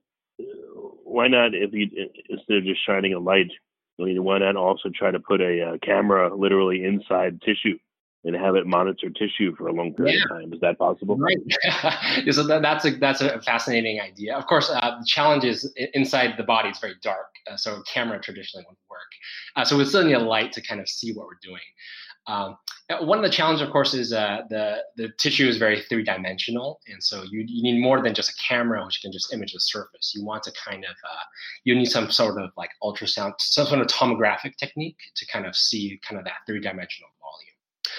why 1.05 1.29
not 1.29 1.55
if 1.55 1.73
you 1.73 1.89
instead 2.29 2.59
of 2.59 2.65
just 2.65 2.85
shining 2.85 3.15
a 3.15 3.21
light, 3.21 3.51
I 4.01 4.05
mean, 4.05 4.25
why 4.25 4.39
not 4.39 4.57
also 4.57 4.91
try 4.95 5.11
to 5.11 5.21
put 5.21 5.41
a, 5.41 5.75
a 5.75 5.79
camera 5.79 6.35
literally 6.35 6.85
inside 6.85 7.41
tissue? 7.43 7.79
And 8.25 8.35
have 8.35 8.57
it 8.57 8.67
monitor 8.67 9.11
tissue 9.11 9.55
for 9.57 9.69
a 9.69 9.73
long 9.73 9.93
period 9.95 10.17
yeah. 10.17 10.25
of 10.25 10.43
time. 10.43 10.53
Is 10.53 10.61
that 10.61 10.79
possible? 10.79 11.17
Right. 11.17 11.37
so 12.31 12.43
that, 12.45 12.63
that's 12.63 12.85
a 12.85 12.91
that's 12.93 13.21
a 13.21 13.41
fascinating 13.43 14.01
idea. 14.01 14.37
Of 14.37 14.47
course, 14.47 14.71
uh, 14.71 14.99
the 14.99 15.07
challenge 15.07 15.45
is 15.45 15.73
inside 15.93 16.35
the 16.37 16.45
body 16.45 16.71
is 16.71 16.79
very 16.79 16.95
dark, 17.03 17.31
uh, 17.51 17.57
so 17.57 17.77
a 17.77 17.83
camera 17.85 18.21
traditionally 18.21 18.65
wouldn't 18.67 18.79
work. 18.91 19.01
Uh, 19.57 19.65
so 19.65 19.77
we 19.77 19.85
still 19.85 20.05
need 20.05 20.15
a 20.15 20.19
light 20.19 20.53
to 20.53 20.63
kind 20.63 20.81
of 20.81 20.89
see 20.89 21.13
what 21.13 21.27
we're 21.27 21.39
doing. 21.43 21.61
Um, 22.27 22.57
one 23.01 23.19
of 23.19 23.25
the 23.25 23.31
challenges, 23.31 23.61
of 23.61 23.71
course, 23.71 23.93
is 23.95 24.13
uh, 24.13 24.43
the 24.49 24.79
the 24.97 25.11
tissue 25.19 25.47
is 25.47 25.59
very 25.59 25.83
three 25.83 26.03
dimensional, 26.03 26.81
and 26.89 27.03
so 27.03 27.23
you 27.23 27.45
you 27.47 27.63
need 27.63 27.83
more 27.83 28.03
than 28.03 28.15
just 28.15 28.31
a 28.31 28.35
camera 28.49 28.85
which 28.85 29.01
can 29.03 29.13
just 29.13 29.33
image 29.33 29.53
the 29.53 29.61
surface. 29.61 30.13
You 30.15 30.25
want 30.25 30.43
to 30.45 30.53
kind 30.53 30.85
of 30.85 30.91
uh, 30.91 31.25
you 31.65 31.75
need 31.75 31.87
some 31.87 32.11
sort 32.11 32.41
of 32.41 32.51
like 32.57 32.71
ultrasound, 32.83 33.35
some 33.39 33.67
sort 33.67 33.81
of 33.81 33.89
tomographic 33.89 34.57
technique 34.57 34.99
to 35.17 35.27
kind 35.27 35.47
of 35.47 35.55
see 35.55 36.01
kind 36.07 36.19
of 36.19 36.25
that 36.25 36.47
three 36.47 36.61
dimensional 36.61 37.11
volume. 37.21 37.54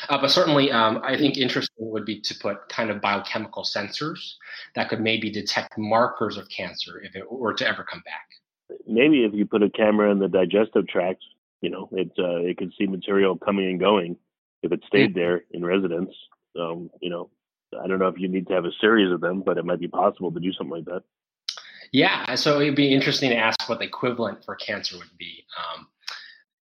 Uh, 0.09 0.19
but 0.19 0.31
certainly, 0.31 0.71
um, 0.71 0.99
I 1.03 1.17
think 1.17 1.37
interesting 1.37 1.75
would 1.91 2.05
be 2.05 2.19
to 2.21 2.35
put 2.35 2.69
kind 2.69 2.89
of 2.89 3.01
biochemical 3.01 3.63
sensors 3.63 4.33
that 4.75 4.89
could 4.89 5.01
maybe 5.01 5.29
detect 5.29 5.77
markers 5.77 6.37
of 6.37 6.49
cancer 6.49 7.01
if 7.01 7.15
it 7.15 7.31
were 7.31 7.53
to 7.53 7.67
ever 7.67 7.83
come 7.83 8.01
back. 8.05 8.79
Maybe 8.87 9.23
if 9.23 9.33
you 9.33 9.45
put 9.45 9.63
a 9.63 9.69
camera 9.69 10.11
in 10.11 10.19
the 10.19 10.27
digestive 10.27 10.87
tract, 10.87 11.23
you 11.61 11.69
know, 11.69 11.89
it 11.91 12.11
uh, 12.17 12.37
it 12.37 12.57
could 12.57 12.73
see 12.77 12.87
material 12.87 13.37
coming 13.37 13.69
and 13.69 13.79
going 13.79 14.17
if 14.63 14.71
it 14.71 14.83
stayed 14.87 15.11
mm-hmm. 15.11 15.19
there 15.19 15.43
in 15.51 15.63
residence. 15.63 16.11
Um, 16.59 16.89
you 17.01 17.09
know, 17.09 17.29
I 17.83 17.87
don't 17.87 17.99
know 17.99 18.07
if 18.07 18.17
you 18.17 18.27
need 18.27 18.47
to 18.47 18.53
have 18.53 18.65
a 18.65 18.71
series 18.81 19.11
of 19.11 19.21
them, 19.21 19.43
but 19.45 19.57
it 19.57 19.65
might 19.65 19.79
be 19.79 19.87
possible 19.87 20.31
to 20.31 20.39
do 20.39 20.51
something 20.53 20.77
like 20.77 20.85
that. 20.85 21.03
Yeah, 21.91 22.35
so 22.35 22.59
it'd 22.59 22.75
be 22.75 22.93
interesting 22.93 23.29
to 23.29 23.37
ask 23.37 23.69
what 23.69 23.79
the 23.79 23.85
equivalent 23.85 24.43
for 24.43 24.55
cancer 24.55 24.97
would 24.97 25.17
be. 25.17 25.45
Um, 25.57 25.87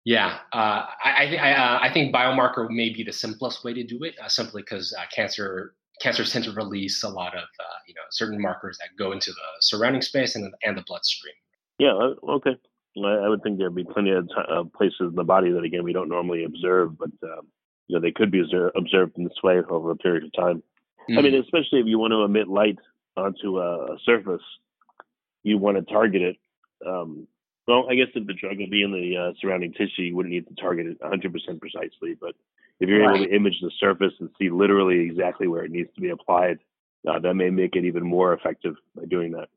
yeah, 0.04 0.38
uh, 0.52 0.87
I, 1.04 1.37
I, 1.40 1.52
uh, 1.52 1.78
I, 1.82 1.92
think 1.92 2.14
biomarker 2.14 2.68
may 2.68 2.90
be 2.90 3.04
the 3.04 3.12
simplest 3.12 3.64
way 3.64 3.73
to 3.73 3.85
do 3.85 4.02
it, 4.02 4.16
uh, 4.23 4.28
simply 4.28 4.62
because 4.62 4.92
uh, 4.99 5.04
cancer 5.14 5.75
cancers 6.00 6.32
tend 6.32 6.44
to 6.44 6.52
release 6.52 7.04
a 7.04 7.09
lot 7.09 7.35
of 7.35 7.44
uh, 7.44 7.78
you 7.87 7.94
know 7.94 8.00
certain 8.11 8.40
markers 8.40 8.78
that 8.78 8.88
go 8.99 9.12
into 9.12 9.30
the 9.30 9.47
surrounding 9.61 10.02
space 10.02 10.35
and, 10.35 10.52
and 10.64 10.76
the 10.76 10.82
bloodstream. 10.87 11.35
Yeah, 11.78 11.92
uh, 11.92 12.32
okay. 12.32 12.56
I 12.97 13.28
would 13.28 13.42
think 13.42 13.59
there'd 13.59 13.75
be 13.75 13.85
plenty 13.85 14.11
of 14.11 14.28
t- 14.28 14.71
places 14.76 15.00
in 15.00 15.14
the 15.14 15.25
body 15.25 15.50
that 15.52 15.62
again 15.62 15.85
we 15.85 15.92
don't 15.92 16.09
normally 16.09 16.44
observe, 16.44 16.99
but 16.99 17.11
um, 17.23 17.47
you 17.87 17.97
know 17.97 18.00
they 18.00 18.11
could 18.11 18.32
be 18.32 18.42
observed 18.75 19.16
in 19.16 19.25
this 19.25 19.42
way 19.42 19.61
over 19.71 19.92
a 19.92 19.97
period 19.97 20.25
of 20.25 20.32
time. 20.32 20.62
Mm-hmm. 21.09 21.18
I 21.18 21.23
mean, 21.23 21.32
mm-hmm. 21.32 21.42
especially 21.42 21.78
if 21.78 21.87
you 21.87 21.99
want 21.99 22.11
to 22.11 22.23
emit 22.23 22.49
light 22.49 22.78
onto 23.16 23.59
a, 23.59 23.94
a 23.94 23.99
surface, 24.04 24.42
you 25.44 25.59
want 25.59 25.76
to 25.76 25.92
target 25.92 26.23
it 26.23 26.37
um, 26.87 27.28
well, 27.66 27.87
I 27.90 27.95
guess 27.95 28.09
if 28.14 28.26
the 28.26 28.35
drug 28.35 28.59
will 28.59 28.71
be 28.71 28.83
in 28.83 28.92
the 28.92 29.16
uh, 29.16 29.33
surrounding 29.40 29.73
tissue, 29.73 30.02
you 30.02 30.16
wouldn't 30.16 30.33
need 30.33 30.47
to 30.49 30.54
target 30.54 30.87
it 30.87 31.00
100% 31.00 31.61
precisely. 31.61 32.16
But 32.21 32.35
if 32.81 32.88
you're 32.88 33.07
right. 33.07 33.16
able 33.16 33.26
to 33.26 33.35
image 33.35 33.59
the 33.61 33.71
surface 33.78 34.12
and 34.21 34.28
see 34.38 34.50
literally 34.50 35.00
exactly 35.00 35.47
where 35.47 35.64
it 35.64 35.71
needs 35.71 35.90
to 35.95 36.00
be 36.00 36.11
applied, 36.11 36.59
uh, 37.09 37.19
that 37.19 37.35
may 37.35 37.50
make 37.50 37.76
it 37.76 37.85
even 37.85 38.04
more 38.04 38.33
effective 38.33 38.75
by 38.95 39.04
doing 39.04 39.33
that. 39.33 39.49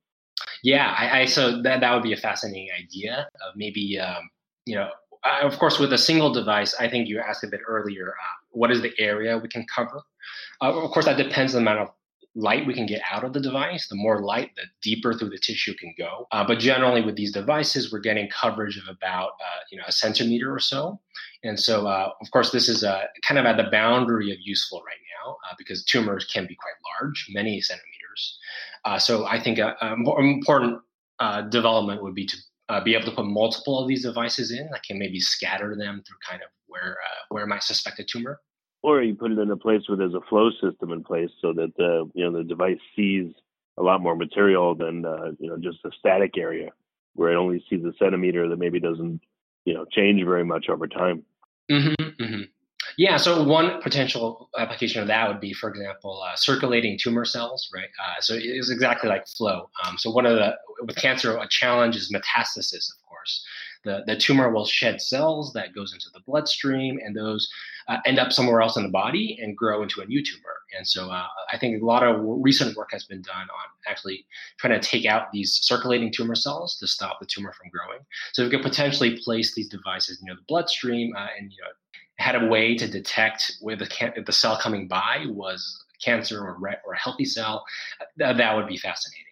Yeah, 0.63 0.95
I, 0.97 1.21
I 1.21 1.25
so 1.25 1.61
that 1.61 1.81
that 1.81 1.93
would 1.93 2.03
be 2.03 2.13
a 2.13 2.17
fascinating 2.17 2.69
idea 2.77 3.27
maybe 3.55 3.99
um, 3.99 4.29
you 4.65 4.75
know 4.75 4.89
of 5.41 5.57
course, 5.57 5.79
with 5.79 5.91
a 5.93 5.97
single 5.97 6.31
device, 6.31 6.75
I 6.79 6.87
think 6.87 7.07
you 7.07 7.19
asked 7.19 7.43
a 7.43 7.47
bit 7.47 7.61
earlier, 7.67 8.09
uh, 8.09 8.35
what 8.51 8.71
is 8.71 8.81
the 8.81 8.93
area 8.99 9.37
we 9.37 9.47
can 9.47 9.65
cover? 9.73 10.01
Uh, 10.61 10.73
of 10.73 10.91
course, 10.91 11.05
that 11.05 11.17
depends 11.17 11.55
on 11.55 11.63
the 11.63 11.71
amount 11.71 11.89
of 11.89 11.95
light 12.35 12.67
we 12.67 12.73
can 12.73 12.85
get 12.85 13.01
out 13.09 13.23
of 13.23 13.33
the 13.33 13.39
device, 13.39 13.87
the 13.87 13.95
more 13.95 14.21
light, 14.21 14.51
the 14.55 14.63
deeper 14.81 15.13
through 15.13 15.29
the 15.29 15.37
tissue 15.37 15.73
can 15.75 15.93
go. 15.97 16.27
Uh, 16.31 16.45
but 16.45 16.59
generally, 16.59 17.01
with 17.01 17.15
these 17.15 17.31
devices, 17.31 17.91
we're 17.91 17.99
getting 17.99 18.29
coverage 18.29 18.77
of 18.77 18.83
about 18.89 19.31
uh, 19.41 19.61
you 19.71 19.77
know 19.77 19.85
a 19.87 19.91
centimeter 19.91 20.53
or 20.53 20.59
so. 20.59 20.99
And 21.43 21.59
so, 21.59 21.87
uh, 21.87 22.09
of 22.21 22.31
course, 22.31 22.51
this 22.51 22.67
is 22.67 22.83
uh, 22.83 23.03
kind 23.27 23.39
of 23.39 23.45
at 23.45 23.57
the 23.57 23.69
boundary 23.71 24.31
of 24.31 24.37
useful 24.41 24.83
right 24.85 24.99
now 25.23 25.37
uh, 25.49 25.55
because 25.57 25.83
tumors 25.83 26.25
can 26.25 26.45
be 26.45 26.55
quite 26.55 26.73
large, 27.01 27.27
many 27.29 27.61
centimeters. 27.61 28.39
Uh, 28.83 28.99
so, 28.99 29.25
I 29.25 29.41
think 29.41 29.57
a, 29.57 29.75
a 29.81 29.95
more 29.95 30.19
important 30.21 30.81
development 31.49 32.03
would 32.03 32.15
be 32.15 32.25
to 32.25 32.37
be 32.83 32.93
able 32.93 33.05
to 33.05 33.11
put 33.11 33.25
multiple 33.25 33.79
of 33.79 33.87
these 33.87 34.03
devices 34.03 34.51
in. 34.51 34.69
I 34.73 34.79
can 34.85 34.99
maybe 34.99 35.19
scatter 35.19 35.75
them 35.77 36.03
through 36.05 36.17
kind 36.27 36.41
of 36.41 36.49
where 36.67 36.97
where 37.29 37.47
my 37.47 37.59
suspected 37.59 38.09
tumor 38.11 38.41
or 38.85 39.01
you 39.01 39.15
put 39.15 39.31
it 39.31 39.39
in 39.39 39.49
a 39.49 39.57
place 39.57 39.81
where 39.87 39.97
there's 39.97 40.13
a 40.13 40.21
flow 40.29 40.51
system 40.61 40.91
in 40.91 41.03
place 41.03 41.31
so 41.41 41.53
that 41.53 41.73
the 41.75 42.09
you 42.13 42.23
know 42.23 42.37
the 42.37 42.43
device 42.43 42.77
sees 42.95 43.33
a 43.77 43.83
lot 43.83 43.99
more 43.99 44.15
material 44.15 44.75
than 44.75 45.05
uh, 45.05 45.31
you 45.39 45.49
know 45.49 45.57
just 45.57 45.79
a 45.85 45.89
static 45.99 46.37
area 46.37 46.69
where 47.15 47.31
it 47.31 47.35
only 47.35 47.63
sees 47.69 47.83
a 47.83 47.93
centimeter 47.97 48.47
that 48.47 48.59
maybe 48.59 48.79
doesn't 48.79 49.19
you 49.65 49.73
know 49.73 49.85
change 49.91 50.23
very 50.23 50.45
much 50.45 50.69
over 50.69 50.87
time. 50.87 51.23
Mm-hmm, 51.71 52.23
mm-hmm. 52.23 52.41
Yeah, 52.97 53.17
so 53.17 53.43
one 53.43 53.81
potential 53.81 54.49
application 54.57 55.01
of 55.01 55.07
that 55.07 55.27
would 55.27 55.41
be, 55.41 55.53
for 55.53 55.69
example, 55.69 56.21
uh, 56.21 56.35
circulating 56.35 56.97
tumor 57.01 57.25
cells, 57.25 57.67
right? 57.73 57.89
Uh, 58.01 58.21
so 58.21 58.35
it's 58.37 58.69
exactly 58.69 59.09
like 59.09 59.27
flow. 59.27 59.69
Um, 59.83 59.97
so 59.97 60.11
one 60.11 60.25
of 60.25 60.35
the 60.35 60.55
with 60.81 60.95
cancer, 60.95 61.35
a 61.35 61.47
challenge 61.49 61.95
is 61.95 62.13
metastasis, 62.13 62.85
of 62.93 63.09
course. 63.09 63.43
The 63.85 64.03
the 64.05 64.17
tumor 64.17 64.51
will 64.51 64.65
shed 64.65 65.01
cells 65.01 65.53
that 65.53 65.73
goes 65.73 65.93
into 65.93 66.07
the 66.13 66.19
bloodstream, 66.25 66.99
and 67.03 67.15
those 67.15 67.49
uh, 67.87 67.97
end 68.05 68.19
up 68.19 68.31
somewhere 68.31 68.61
else 68.61 68.75
in 68.75 68.83
the 68.83 68.89
body 68.89 69.37
and 69.41 69.55
grow 69.55 69.83
into 69.83 70.01
a 70.01 70.05
new 70.05 70.23
tumor. 70.23 70.55
And 70.77 70.87
so 70.87 71.09
uh, 71.09 71.27
I 71.51 71.57
think 71.57 71.81
a 71.81 71.85
lot 71.85 72.03
of 72.03 72.19
recent 72.19 72.75
work 72.75 72.89
has 72.91 73.05
been 73.05 73.21
done 73.21 73.43
on 73.43 73.67
actually 73.87 74.25
trying 74.57 74.79
to 74.79 74.85
take 74.85 75.05
out 75.05 75.31
these 75.31 75.59
circulating 75.61 76.11
tumor 76.11 76.35
cells 76.35 76.77
to 76.79 76.87
stop 76.87 77.19
the 77.19 77.25
tumor 77.25 77.53
from 77.53 77.69
growing. 77.69 77.99
So 78.33 78.43
we 78.43 78.49
could 78.49 78.63
potentially 78.63 79.17
place 79.23 79.53
these 79.55 79.69
devices 79.69 80.19
near 80.21 80.35
the 80.35 80.41
bloodstream 80.47 81.13
uh, 81.15 81.27
and 81.37 81.51
you 81.51 81.57
know 81.61 81.69
had 82.17 82.35
a 82.35 82.47
way 82.47 82.75
to 82.75 82.87
detect 82.87 83.51
where 83.61 83.75
the, 83.75 83.87
the 84.25 84.31
cell 84.31 84.57
coming 84.57 84.87
by 84.87 85.25
was 85.27 85.83
cancer 86.01 86.41
or 86.41 86.57
or 86.85 86.93
a 86.93 86.97
healthy 86.97 87.25
cell, 87.25 87.65
th- 88.17 88.37
that 88.37 88.55
would 88.55 88.67
be 88.67 88.77
fascinating. 88.77 89.25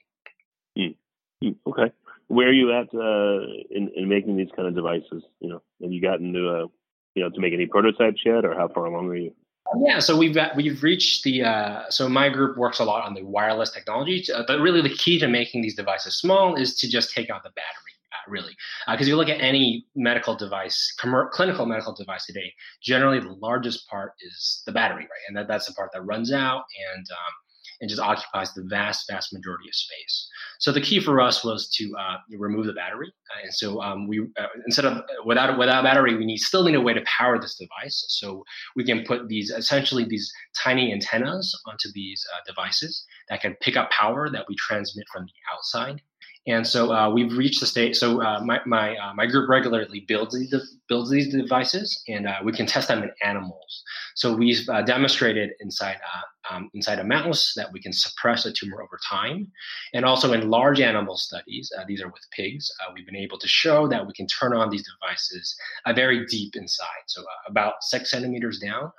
Mm. 0.78 0.96
Mm. 1.44 1.56
Okay, 1.68 1.94
where 2.28 2.48
are 2.48 2.54
you 2.54 2.72
at 2.72 2.88
uh, 2.94 3.46
in 3.72 3.90
in 3.96 4.08
making 4.08 4.38
these 4.38 4.50
kind 4.56 4.68
of 4.68 4.76
devices? 4.76 5.24
You 5.40 5.50
know, 5.50 5.62
have 5.82 5.92
you 5.92 6.02
gotten 6.02 6.34
to 6.34 6.50
uh, 6.50 6.68
you 7.16 7.24
know 7.24 7.30
to 7.30 7.40
make 7.40 7.54
any 7.54 7.66
prototypes 7.66 8.22
yet, 8.26 8.46
or 8.46 8.54
how 8.54 8.68
far 8.68 8.86
along 8.86 9.10
are 9.10 9.16
you? 9.16 9.34
Yeah, 9.82 10.00
so 10.00 10.18
we've 10.18 10.38
we've 10.56 10.84
reached 10.84 11.24
the 11.24 11.44
uh, 11.44 11.90
so 11.90 12.08
my 12.10 12.30
group 12.30 12.58
works 12.58 12.80
a 12.80 12.84
lot 12.84 13.06
on 13.06 13.14
the 13.14 13.24
wireless 13.24 13.72
technology, 13.72 14.24
uh, 14.34 14.44
but 14.46 14.60
really 14.60 14.82
the 14.82 14.96
key 14.96 15.20
to 15.20 15.28
making 15.28 15.62
these 15.62 15.76
devices 15.76 16.18
small 16.18 16.56
is 16.56 16.76
to 16.78 16.90
just 16.90 17.14
take 17.14 17.30
out 17.30 17.44
the 17.44 17.50
battery. 17.50 17.80
Uh, 18.12 18.30
really, 18.30 18.56
because 18.92 19.08
uh, 19.08 19.10
you 19.10 19.16
look 19.16 19.30
at 19.30 19.42
any 19.42 19.88
medical 19.96 20.36
device, 20.36 20.94
com- 21.00 21.30
clinical 21.32 21.66
medical 21.66 21.96
device 21.96 22.26
today, 22.26 22.54
generally 22.82 23.20
the 23.20 23.32
largest 23.42 23.88
part 23.90 24.14
is 24.22 24.62
the 24.68 24.72
battery, 24.72 25.04
right? 25.04 25.24
And 25.28 25.36
that, 25.36 25.48
that's 25.48 25.66
the 25.66 25.74
part 25.74 25.90
that 25.94 26.04
runs 26.04 26.32
out 26.32 26.64
and 26.94 27.08
um, 27.10 27.34
and 27.82 27.90
just 27.90 28.02
occupies 28.02 28.54
the 28.54 28.64
vast, 28.70 29.06
vast 29.10 29.34
majority 29.34 29.70
of 29.70 29.76
space. 29.76 30.30
So 30.60 30.72
the 30.72 30.82
key 30.82 31.00
for 31.00 31.20
us 31.22 31.44
was 31.44 31.70
to 31.78 31.94
uh, 31.98 32.18
remove 32.38 32.66
the 32.66 32.74
battery, 32.74 33.12
uh, 33.34 33.44
and 33.44 33.54
so 33.54 33.82
um, 33.82 34.08
we 34.08 34.22
uh, 34.40 34.48
instead 34.66 34.86
of 34.86 35.04
without 35.26 35.58
without 35.58 35.84
battery, 35.84 36.16
we 36.16 36.26
need 36.26 36.38
still 36.38 36.64
need 36.64 36.76
a 36.76 36.82
way 36.82 36.94
to 36.94 37.04
power 37.06 37.40
this 37.40 37.56
device. 37.56 38.06
So 38.10 38.44
we 38.76 38.84
can 38.84 39.04
put 39.06 39.28
these 39.28 39.50
essentially 39.50 40.06
these 40.06 40.32
tiny 40.58 40.94
antennas 40.94 41.54
onto 41.66 41.90
these 41.94 42.26
uh, 42.34 42.40
devices 42.48 43.06
that 43.30 43.42
can 43.42 43.56
pick 43.62 43.76
up 43.78 43.90
power 43.92 44.30
that 44.30 44.46
we 44.48 44.56
transmit 44.56 45.06
from 45.12 45.26
the 45.26 45.32
outside 45.54 46.02
and 46.46 46.68
so 46.68 46.92
uh, 46.92 47.10
we've 47.10 47.38
reached 47.38 47.62
the 47.62 47.66
state. 47.66 47.96
So 47.96 48.22
uh, 48.22 48.42
my 48.44 48.60
my 48.66 48.98
uh, 48.98 49.14
my 49.14 49.26
group 49.26 49.50
regularly 49.50 50.02
builds 50.08 50.36
these 50.36 50.54
builds 50.90 51.10
these 51.10 51.32
devices, 51.32 52.04
and 52.08 52.28
uh, 52.28 52.40
we 52.44 52.52
can 52.52 52.66
test 52.66 52.90
them 52.90 53.02
in 53.02 53.12
animals. 53.24 53.84
So 54.16 54.36
we've 54.36 54.68
uh, 54.68 54.82
demonstrated 54.82 55.52
inside 55.62 55.98
uh, 56.04 56.54
um, 56.54 56.70
inside 56.74 57.00
a 57.00 57.04
mouse 57.04 57.54
that 57.56 57.72
we 57.72 57.82
can 57.82 57.94
suppress 57.94 58.46
a 58.46 58.52
tumor 58.52 58.82
over 58.82 59.00
time, 59.10 59.50
and 59.94 60.04
also 60.04 60.34
in 60.34 60.50
large 60.50 60.82
animal 60.82 61.18
studies. 61.18 61.72
these 61.88 62.02
are 62.02 62.10
with 62.10 62.24
pigs. 62.32 62.70
we've 62.94 63.06
been 63.06 63.16
able 63.16 63.40
to 63.40 63.48
show 63.48 63.88
that 63.88 64.06
we 64.06 64.14
can 64.14 64.28
turn 64.28 64.54
on 64.54 64.70
these 64.70 64.86
devices 65.00 65.56
very 65.96 66.26
deep 66.26 66.56
inside, 66.56 67.04
so 67.08 67.24
about 67.48 67.76
six 67.82 68.12
centimeters 68.12 68.60
down. 68.60 68.92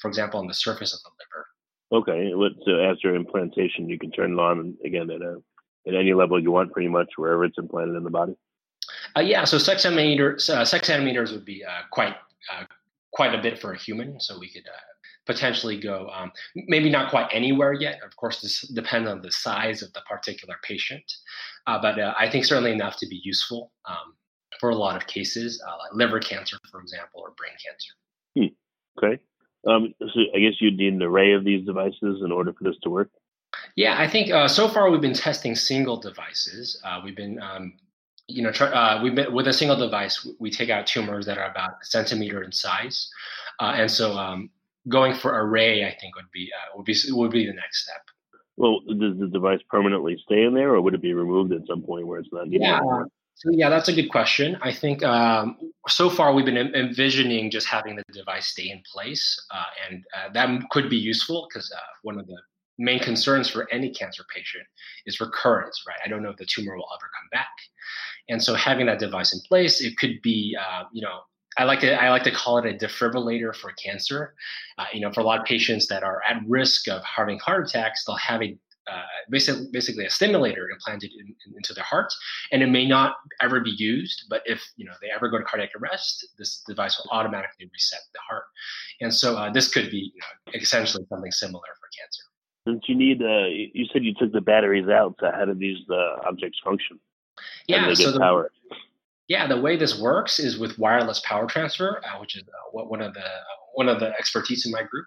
for 0.00 0.08
example, 0.08 0.40
on 0.40 0.46
the 0.46 0.54
surface 0.54 0.92
of 0.92 1.00
the 1.02 1.10
liver. 1.20 1.46
Okay, 1.92 2.32
so 2.64 2.80
after 2.80 3.16
implantation, 3.16 3.88
you 3.88 3.98
can 3.98 4.12
turn 4.12 4.34
it 4.34 4.38
on 4.38 4.76
again 4.84 5.10
at 5.10 5.22
a 5.22 5.42
at 5.86 5.94
any 5.94 6.12
level 6.12 6.40
you 6.40 6.50
want, 6.50 6.72
pretty 6.72 6.88
much 6.88 7.08
wherever 7.16 7.44
it's 7.44 7.58
implanted 7.58 7.96
in 7.96 8.04
the 8.04 8.10
body? 8.10 8.34
Uh, 9.16 9.20
yeah, 9.20 9.44
so 9.44 9.58
six 9.58 9.82
centimeters, 9.82 10.48
uh, 10.50 10.64
six 10.64 10.86
centimeters 10.86 11.32
would 11.32 11.44
be 11.44 11.64
uh, 11.64 11.82
quite 11.90 12.14
uh, 12.52 12.64
quite 13.12 13.34
a 13.34 13.42
bit 13.42 13.58
for 13.58 13.72
a 13.72 13.78
human. 13.78 14.20
So 14.20 14.38
we 14.38 14.50
could 14.50 14.66
uh, 14.66 14.80
potentially 15.26 15.78
go, 15.78 16.10
um, 16.10 16.32
maybe 16.54 16.90
not 16.90 17.10
quite 17.10 17.28
anywhere 17.32 17.72
yet. 17.72 18.00
Of 18.04 18.16
course, 18.16 18.40
this 18.40 18.62
depends 18.62 19.08
on 19.08 19.22
the 19.22 19.32
size 19.32 19.82
of 19.82 19.92
the 19.92 20.00
particular 20.08 20.56
patient, 20.62 21.04
uh, 21.66 21.80
but 21.80 21.98
I 21.98 22.30
think 22.30 22.44
certainly 22.44 22.72
enough 22.72 22.96
to 22.98 23.06
be 23.06 23.20
useful 23.22 23.72
um, 23.84 24.14
for 24.58 24.70
a 24.70 24.76
lot 24.76 24.96
of 24.96 25.06
cases, 25.06 25.62
like 25.66 25.94
liver 25.94 26.20
cancer, 26.20 26.56
for 26.70 26.80
example, 26.80 27.20
or 27.20 27.32
brain 27.36 27.52
cancer. 27.64 27.92
Hmm. 28.36 29.04
Okay. 29.04 29.20
Um, 29.68 29.94
so 30.00 30.20
I 30.34 30.38
guess 30.38 30.54
you'd 30.60 30.78
need 30.78 30.94
an 30.94 31.02
array 31.02 31.32
of 31.32 31.44
these 31.44 31.66
devices 31.66 32.22
in 32.24 32.32
order 32.32 32.52
for 32.52 32.64
this 32.64 32.78
to 32.82 32.90
work. 32.90 33.10
Yeah, 33.76 34.00
I 34.00 34.08
think 34.08 34.30
uh, 34.30 34.48
so 34.48 34.68
far 34.68 34.90
we've 34.90 35.00
been 35.00 35.14
testing 35.14 35.54
single 35.54 35.96
devices. 35.96 36.80
Uh, 36.84 37.00
we've 37.04 37.16
been, 37.16 37.40
um, 37.40 37.74
you 38.26 38.42
know, 38.42 38.50
uh, 38.50 39.00
we've 39.02 39.14
been 39.14 39.32
with 39.32 39.48
a 39.48 39.52
single 39.52 39.76
device. 39.76 40.26
We 40.38 40.50
take 40.50 40.70
out 40.70 40.86
tumors 40.86 41.26
that 41.26 41.38
are 41.38 41.50
about 41.50 41.70
a 41.82 41.84
centimeter 41.84 42.42
in 42.42 42.52
size, 42.52 43.10
uh, 43.60 43.72
and 43.76 43.90
so 43.90 44.16
um, 44.16 44.50
going 44.88 45.14
for 45.14 45.30
array, 45.30 45.84
I 45.84 45.96
think 46.00 46.16
would 46.16 46.30
be 46.32 46.50
uh, 46.54 46.76
would 46.76 46.84
be 46.84 46.96
would 47.08 47.30
be 47.30 47.46
the 47.46 47.54
next 47.54 47.84
step. 47.84 48.02
Well, 48.56 48.80
does 48.80 49.18
the 49.18 49.28
device 49.32 49.60
permanently 49.70 50.18
stay 50.24 50.42
in 50.42 50.54
there, 50.54 50.74
or 50.74 50.80
would 50.82 50.94
it 50.94 51.02
be 51.02 51.14
removed 51.14 51.52
at 51.52 51.66
some 51.66 51.82
point 51.82 52.06
where 52.06 52.18
it's 52.18 52.28
not 52.32 52.48
needed? 52.48 52.62
Yeah. 52.62 52.80
So 53.36 53.48
yeah, 53.52 53.70
that's 53.70 53.88
a 53.88 53.94
good 53.94 54.10
question. 54.10 54.58
I 54.60 54.70
think 54.70 55.02
um, 55.02 55.56
so 55.88 56.10
far 56.10 56.34
we've 56.34 56.44
been 56.44 56.58
envisioning 56.58 57.50
just 57.50 57.66
having 57.66 57.96
the 57.96 58.04
device 58.12 58.48
stay 58.48 58.68
in 58.70 58.82
place, 58.92 59.42
uh, 59.50 59.64
and 59.88 60.04
uh, 60.14 60.30
that 60.34 60.68
could 60.70 60.90
be 60.90 60.98
useful 60.98 61.48
because 61.48 61.72
uh, 61.72 61.80
one 62.02 62.18
of 62.18 62.26
the 62.26 62.36
main 62.80 62.98
concerns 62.98 63.48
for 63.48 63.70
any 63.70 63.90
cancer 63.90 64.24
patient 64.34 64.64
is 65.06 65.20
recurrence, 65.20 65.84
right? 65.86 65.98
I 66.04 66.08
don't 66.08 66.22
know 66.22 66.30
if 66.30 66.36
the 66.36 66.46
tumor 66.46 66.76
will 66.76 66.88
ever 66.98 67.10
come 67.18 67.28
back. 67.30 67.50
And 68.28 68.42
so 68.42 68.54
having 68.54 68.86
that 68.86 68.98
device 68.98 69.32
in 69.34 69.40
place, 69.46 69.80
it 69.80 69.96
could 69.98 70.20
be, 70.22 70.56
uh, 70.58 70.84
you 70.92 71.02
know, 71.02 71.20
I 71.58 71.64
like 71.64 71.80
to 71.80 72.00
I 72.00 72.10
like 72.10 72.22
to 72.24 72.30
call 72.30 72.58
it 72.58 72.66
a 72.66 72.78
defibrillator 72.78 73.54
for 73.54 73.72
cancer. 73.72 74.34
Uh, 74.78 74.86
you 74.92 75.00
know, 75.00 75.12
for 75.12 75.20
a 75.20 75.24
lot 75.24 75.40
of 75.40 75.46
patients 75.46 75.88
that 75.88 76.02
are 76.02 76.22
at 76.28 76.40
risk 76.46 76.88
of 76.88 77.02
having 77.04 77.38
heart 77.40 77.68
attacks, 77.68 78.04
they'll 78.04 78.16
have 78.16 78.40
a 78.40 78.56
uh, 78.90 79.02
basically, 79.28 79.66
basically 79.72 80.04
a 80.04 80.10
stimulator 80.10 80.68
implanted 80.70 81.12
in, 81.12 81.26
in, 81.26 81.54
into 81.56 81.74
their 81.74 81.84
heart, 81.84 82.12
and 82.50 82.62
it 82.62 82.66
may 82.66 82.86
not 82.86 83.16
ever 83.40 83.60
be 83.60 83.70
used. 83.70 84.24
But 84.30 84.42
if 84.46 84.62
you 84.76 84.84
know 84.86 84.92
they 85.02 85.08
ever 85.14 85.28
go 85.28 85.38
to 85.38 85.44
cardiac 85.44 85.70
arrest, 85.76 86.26
this 86.38 86.62
device 86.66 86.98
will 86.98 87.10
automatically 87.10 87.68
reset 87.72 88.00
the 88.14 88.20
heart. 88.20 88.44
And 89.00 89.12
so 89.12 89.36
uh, 89.36 89.50
this 89.52 89.68
could 89.68 89.90
be 89.90 90.12
you 90.14 90.20
know, 90.20 90.60
essentially 90.60 91.04
something 91.08 91.32
similar 91.32 91.68
for 91.80 91.88
cancer. 91.98 92.29
Since 92.70 92.84
you 92.88 92.94
need, 92.94 93.22
uh, 93.22 93.46
you 93.48 93.86
said 93.92 94.04
you 94.04 94.14
took 94.14 94.32
the 94.32 94.40
batteries 94.40 94.88
out. 94.88 95.16
So 95.20 95.30
how 95.34 95.44
do 95.44 95.54
these 95.54 95.78
uh, 95.90 96.28
objects 96.28 96.58
function? 96.64 97.00
Yeah, 97.66 97.92
so 97.94 98.12
the, 98.12 98.20
power. 98.20 98.52
Yeah, 99.28 99.46
the 99.46 99.60
way 99.60 99.76
this 99.76 99.98
works 99.98 100.38
is 100.38 100.58
with 100.58 100.78
wireless 100.78 101.20
power 101.24 101.46
transfer, 101.46 102.00
uh, 102.04 102.18
which 102.20 102.36
is 102.36 102.42
uh, 102.42 102.84
one 102.84 103.00
of 103.00 103.14
the 103.14 103.24
one 103.74 103.88
of 103.88 104.00
the 104.00 104.10
expertise 104.18 104.66
in 104.66 104.72
my 104.72 104.82
group. 104.82 105.06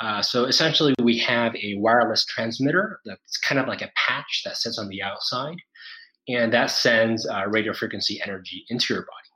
Uh, 0.00 0.22
so 0.22 0.44
essentially, 0.44 0.94
we 1.02 1.18
have 1.18 1.54
a 1.56 1.74
wireless 1.76 2.24
transmitter 2.24 3.00
that's 3.04 3.36
kind 3.38 3.60
of 3.60 3.68
like 3.68 3.82
a 3.82 3.90
patch 3.96 4.42
that 4.44 4.56
sits 4.56 4.78
on 4.78 4.88
the 4.88 5.02
outside, 5.02 5.56
and 6.28 6.52
that 6.52 6.70
sends 6.70 7.26
uh, 7.28 7.44
radio 7.48 7.72
frequency 7.72 8.20
energy 8.24 8.64
into 8.68 8.94
your 8.94 9.02
body. 9.02 9.30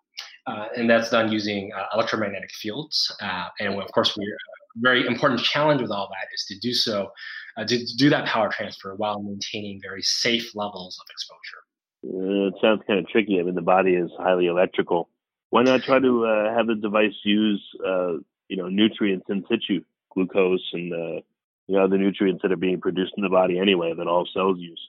Uh, 0.47 0.67
and 0.77 0.91
that's 0.91 1.11
done 1.11 1.33
using 1.33 1.71
uh, 1.77 1.85
electromagnetic 1.95 2.51
fields. 2.53 3.15
Uh, 3.21 3.47
and 3.61 3.81
of 3.81 3.93
course, 3.93 4.17
we're 4.17 4.37
very 4.77 5.07
important 5.07 5.41
challenge 5.41 5.81
with 5.81 5.91
all 5.91 6.09
that 6.11 6.29
is 6.35 6.45
to 6.47 6.59
do 6.59 6.73
so, 6.73 7.13
uh, 7.57 7.65
to, 7.65 7.79
to 7.79 7.97
do 7.97 8.11
that 8.11 8.27
power 8.27 8.51
transfer 8.51 8.95
while 8.95 9.21
maintaining 9.23 9.81
very 9.81 10.03
safe 10.03 10.55
levels 10.55 10.99
of 11.01 11.07
exposure. 11.11 11.63
Uh, 12.07 12.49
it 12.49 12.55
sounds 12.61 12.83
kind 12.87 12.99
of 12.99 13.09
tricky. 13.09 13.39
I 13.41 13.43
mean, 13.43 13.55
the 13.55 13.63
body 13.63 13.95
is 13.95 14.11
highly 14.19 14.47
electrical. 14.47 15.09
Why 15.51 15.63
not 15.63 15.83
try 15.83 16.01
to 16.01 16.27
uh, 16.27 16.55
have 16.55 16.67
the 16.67 16.75
device 16.75 17.15
use, 17.25 17.63
uh, 17.87 18.15
you 18.49 18.57
know, 18.57 18.69
nutrients 18.69 19.27
in 19.29 19.45
situ, 19.49 19.85
glucose 20.13 20.69
and 20.73 20.93
uh, 20.93 21.21
you 21.67 21.77
know 21.77 21.89
the 21.89 21.97
nutrients 21.97 22.43
that 22.43 22.53
are 22.53 22.57
being 22.57 22.81
produced 22.81 23.13
in 23.17 23.23
the 23.23 23.29
body 23.31 23.59
anyway 23.59 23.95
that 23.97 24.07
all 24.07 24.27
cells 24.33 24.59
use? 24.59 24.81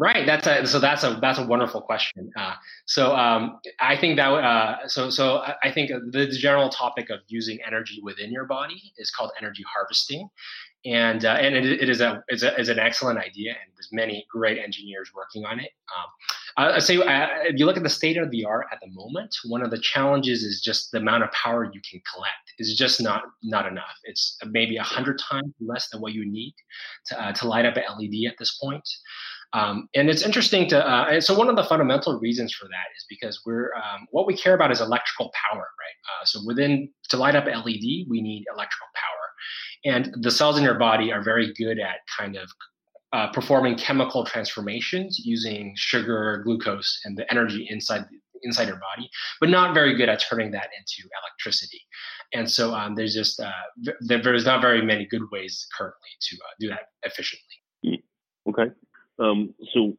Right. 0.00 0.24
That's 0.24 0.46
a 0.46 0.64
so 0.64 0.78
that's 0.78 1.02
a 1.02 1.18
that's 1.20 1.40
a 1.40 1.44
wonderful 1.44 1.80
question. 1.80 2.30
Uh, 2.36 2.54
so 2.86 3.16
um, 3.16 3.58
I 3.80 3.96
think 3.96 4.16
that 4.16 4.28
uh, 4.30 4.86
so 4.86 5.10
so 5.10 5.42
I 5.64 5.72
think 5.72 5.90
the 6.12 6.28
general 6.28 6.68
topic 6.68 7.10
of 7.10 7.18
using 7.26 7.58
energy 7.66 8.00
within 8.00 8.30
your 8.30 8.44
body 8.44 8.92
is 8.96 9.10
called 9.10 9.32
energy 9.40 9.64
harvesting, 9.68 10.28
and 10.84 11.24
uh, 11.24 11.30
and 11.40 11.56
it, 11.56 11.66
it 11.66 11.90
is 11.90 12.00
a 12.00 12.22
is 12.28 12.44
a 12.44 12.56
is 12.60 12.68
an 12.68 12.78
excellent 12.78 13.18
idea, 13.18 13.50
and 13.50 13.72
there's 13.74 13.88
many 13.90 14.24
great 14.30 14.58
engineers 14.58 15.10
working 15.16 15.44
on 15.44 15.58
it. 15.58 15.70
Um, 15.96 16.06
I 16.74 16.78
say 16.78 16.96
uh, 16.98 17.26
if 17.42 17.58
you 17.58 17.66
look 17.66 17.76
at 17.76 17.82
the 17.82 17.88
state 17.88 18.18
of 18.18 18.30
the 18.30 18.44
art 18.44 18.66
at 18.72 18.78
the 18.80 18.88
moment, 18.92 19.34
one 19.46 19.62
of 19.62 19.70
the 19.72 19.78
challenges 19.78 20.44
is 20.44 20.60
just 20.60 20.92
the 20.92 20.98
amount 20.98 21.24
of 21.24 21.32
power 21.32 21.64
you 21.64 21.80
can 21.88 22.00
collect 22.14 22.52
is 22.58 22.76
just 22.76 23.00
not 23.00 23.22
not 23.42 23.66
enough. 23.66 23.96
It's 24.04 24.38
maybe 24.46 24.76
a 24.76 24.82
hundred 24.82 25.18
times 25.18 25.52
less 25.60 25.88
than 25.88 26.00
what 26.00 26.12
you 26.12 26.24
need 26.24 26.54
to 27.06 27.20
uh, 27.20 27.32
to 27.32 27.48
light 27.48 27.66
up 27.66 27.76
an 27.76 27.82
LED 27.98 28.30
at 28.30 28.38
this 28.38 28.56
point. 28.62 28.88
Um, 29.54 29.88
and 29.94 30.10
it's 30.10 30.22
interesting 30.22 30.68
to, 30.68 30.86
uh, 30.86 31.06
and 31.10 31.24
so 31.24 31.36
one 31.36 31.48
of 31.48 31.56
the 31.56 31.64
fundamental 31.64 32.18
reasons 32.20 32.52
for 32.52 32.66
that 32.66 32.86
is 32.96 33.06
because 33.08 33.40
we're, 33.46 33.72
um, 33.74 34.06
what 34.10 34.26
we 34.26 34.36
care 34.36 34.54
about 34.54 34.70
is 34.70 34.80
electrical 34.80 35.30
power, 35.50 35.60
right? 35.60 36.20
Uh, 36.20 36.24
so 36.24 36.40
within, 36.46 36.90
to 37.08 37.16
light 37.16 37.34
up 37.34 37.46
LED, 37.46 38.06
we 38.08 38.20
need 38.20 38.44
electrical 38.52 38.88
power. 38.94 39.94
And 39.94 40.14
the 40.22 40.30
cells 40.30 40.58
in 40.58 40.64
your 40.64 40.78
body 40.78 41.12
are 41.12 41.22
very 41.22 41.52
good 41.54 41.78
at 41.78 42.00
kind 42.18 42.36
of 42.36 42.50
uh, 43.12 43.28
performing 43.32 43.76
chemical 43.76 44.24
transformations 44.24 45.18
using 45.24 45.72
sugar, 45.76 46.42
glucose, 46.44 47.00
and 47.04 47.16
the 47.16 47.30
energy 47.30 47.66
inside 47.70 48.04
inside 48.42 48.68
your 48.68 48.76
body, 48.76 49.10
but 49.40 49.48
not 49.48 49.74
very 49.74 49.96
good 49.96 50.08
at 50.08 50.20
turning 50.20 50.50
that 50.52 50.68
into 50.78 51.08
electricity. 51.24 51.80
And 52.32 52.48
so 52.48 52.72
um, 52.74 52.94
there's 52.94 53.14
just 53.14 53.40
uh, 53.40 53.50
there's 54.00 54.44
not 54.44 54.60
very 54.60 54.82
many 54.82 55.06
good 55.06 55.22
ways 55.32 55.66
currently 55.76 56.10
to 56.20 56.36
uh, 56.36 56.54
do 56.60 56.68
that 56.68 56.80
efficiently. 57.02 57.56
Mm, 57.84 58.02
okay. 58.50 58.74
Um, 59.18 59.54
so, 59.74 59.96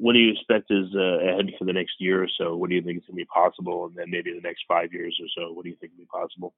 what 0.00 0.14
do 0.14 0.18
you 0.18 0.32
expect 0.32 0.70
is 0.70 0.86
uh, 0.94 1.18
ahead 1.20 1.46
for 1.58 1.64
the 1.64 1.72
next 1.72 1.94
year 1.98 2.22
or 2.22 2.28
so? 2.38 2.56
What 2.56 2.70
do 2.70 2.76
you 2.76 2.82
think 2.82 2.98
is 2.98 3.04
going 3.06 3.18
to 3.18 3.22
be 3.22 3.24
possible, 3.26 3.86
and 3.86 3.94
then 3.94 4.10
maybe 4.10 4.32
the 4.32 4.40
next 4.40 4.64
five 4.66 4.92
years 4.92 5.18
or 5.20 5.28
so? 5.36 5.52
What 5.52 5.64
do 5.64 5.70
you 5.70 5.76
think 5.76 5.92
will 5.92 6.04
be 6.04 6.06
possible? 6.06 6.54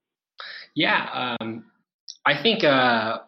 Yeah, 0.74 1.36
um, 1.40 1.64
I 2.24 2.40
think 2.40 2.64
uh, 2.64 3.18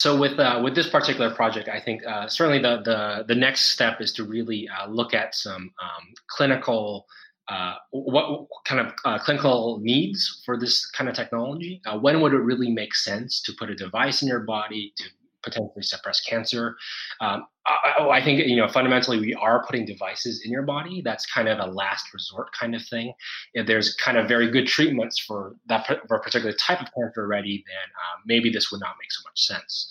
so. 0.00 0.18
With 0.18 0.38
uh, 0.38 0.60
with 0.62 0.74
this 0.74 0.88
particular 0.88 1.34
project, 1.34 1.68
I 1.68 1.80
think 1.80 2.04
uh, 2.06 2.28
certainly 2.28 2.60
the, 2.60 2.82
the 2.84 3.24
the 3.28 3.34
next 3.34 3.72
step 3.72 4.00
is 4.00 4.12
to 4.14 4.24
really 4.24 4.68
uh, 4.68 4.88
look 4.88 5.14
at 5.14 5.34
some 5.34 5.72
um, 5.82 6.14
clinical. 6.28 7.06
Uh, 7.48 7.74
what 7.90 8.46
kind 8.64 8.80
of 8.80 8.94
uh, 9.04 9.18
clinical 9.18 9.80
needs 9.82 10.42
for 10.46 10.58
this 10.58 10.86
kind 10.86 11.10
of 11.10 11.16
technology? 11.16 11.82
Uh, 11.84 11.98
when 11.98 12.20
would 12.20 12.32
it 12.32 12.38
really 12.38 12.70
make 12.70 12.94
sense 12.94 13.42
to 13.42 13.52
put 13.58 13.68
a 13.68 13.74
device 13.74 14.22
in 14.22 14.28
your 14.28 14.40
body 14.40 14.92
to 14.96 15.04
potentially 15.42 15.82
suppress 15.82 16.20
cancer. 16.20 16.76
Um, 17.20 17.46
I, 17.66 17.92
oh, 17.98 18.10
I, 18.10 18.22
think 18.22 18.46
you 18.46 18.56
know 18.56 18.68
fundamentally 18.68 19.20
we 19.20 19.34
are 19.34 19.64
putting 19.66 19.84
devices 19.84 20.42
in 20.44 20.50
your 20.50 20.62
body. 20.62 21.02
That's 21.04 21.26
kind 21.26 21.48
of 21.48 21.58
a 21.58 21.66
last 21.66 22.12
resort 22.12 22.48
kind 22.58 22.74
of 22.74 22.82
thing. 22.84 23.12
If 23.54 23.66
there's 23.66 23.94
kind 23.94 24.18
of 24.18 24.28
very 24.28 24.50
good 24.50 24.66
treatments 24.66 25.18
for 25.18 25.56
that 25.66 25.86
for 25.86 26.16
a 26.16 26.20
particular 26.20 26.54
type 26.54 26.80
of 26.80 26.86
cancer 26.86 27.22
already, 27.22 27.64
then 27.66 27.90
um, 27.90 28.22
maybe 28.26 28.50
this 28.50 28.70
would 28.72 28.80
not 28.80 28.96
make 29.00 29.12
so 29.12 29.22
much 29.24 29.40
sense. 29.40 29.90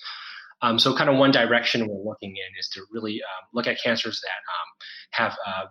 Um, 0.62 0.78
so, 0.78 0.96
kind 0.96 1.10
of 1.10 1.18
one 1.18 1.32
direction 1.32 1.88
we're 1.88 2.10
looking 2.10 2.32
in 2.32 2.60
is 2.60 2.70
to 2.70 2.82
really 2.92 3.22
um, 3.24 3.48
look 3.54 3.68
at 3.68 3.82
cancers 3.82 4.22
that 4.22 5.22
um, 5.22 5.28
have 5.28 5.38
uh, 5.48 5.66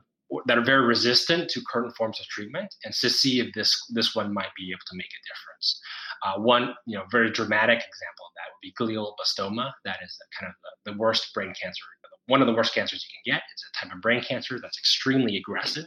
that 0.46 0.58
are 0.58 0.64
very 0.64 0.86
resistant 0.86 1.48
to 1.50 1.60
current 1.70 1.94
forms 1.96 2.18
of 2.20 2.26
treatment, 2.26 2.74
and 2.84 2.94
to 2.94 3.10
see 3.10 3.40
if 3.40 3.52
this 3.54 3.76
this 3.90 4.14
one 4.14 4.32
might 4.32 4.54
be 4.56 4.70
able 4.70 4.80
to 4.86 4.96
make 4.96 5.06
a 5.06 5.22
difference. 5.28 5.80
Uh, 6.24 6.38
one, 6.38 6.74
you 6.86 6.96
know, 6.96 7.04
very 7.10 7.30
dramatic 7.30 7.78
example 7.78 8.26
of 8.26 8.32
that 8.36 8.48
would 8.50 8.62
be 8.62 8.72
glioblastoma. 8.78 9.72
That 9.84 9.98
is 10.04 10.18
kind 10.38 10.50
of 10.50 10.54
the, 10.84 10.92
the 10.92 10.98
worst 10.98 11.32
brain 11.34 11.52
cancer, 11.60 11.82
one 12.26 12.40
of 12.40 12.46
the 12.46 12.54
worst 12.54 12.74
cancers 12.74 13.04
you 13.04 13.32
can 13.32 13.34
get. 13.34 13.42
It's 13.52 13.64
a 13.64 13.86
type 13.86 13.94
of 13.94 14.02
brain 14.02 14.22
cancer 14.22 14.58
that's 14.60 14.78
extremely 14.78 15.36
aggressive, 15.36 15.86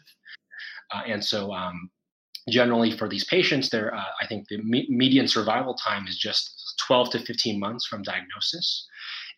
uh, 0.93 1.01
and 1.05 1.23
so 1.23 1.53
um, 1.53 1.89
generally 2.49 2.91
for 2.91 3.07
these 3.07 3.25
patients, 3.25 3.69
there, 3.69 3.93
uh, 3.93 4.03
I 4.21 4.27
think 4.27 4.47
the 4.49 4.57
me- 4.63 4.87
median 4.89 5.27
survival 5.27 5.75
time 5.75 6.07
is 6.07 6.17
just 6.17 6.51
12 6.87 7.11
to 7.11 7.19
15 7.19 7.59
months 7.59 7.85
from 7.85 8.03
diagnosis 8.03 8.87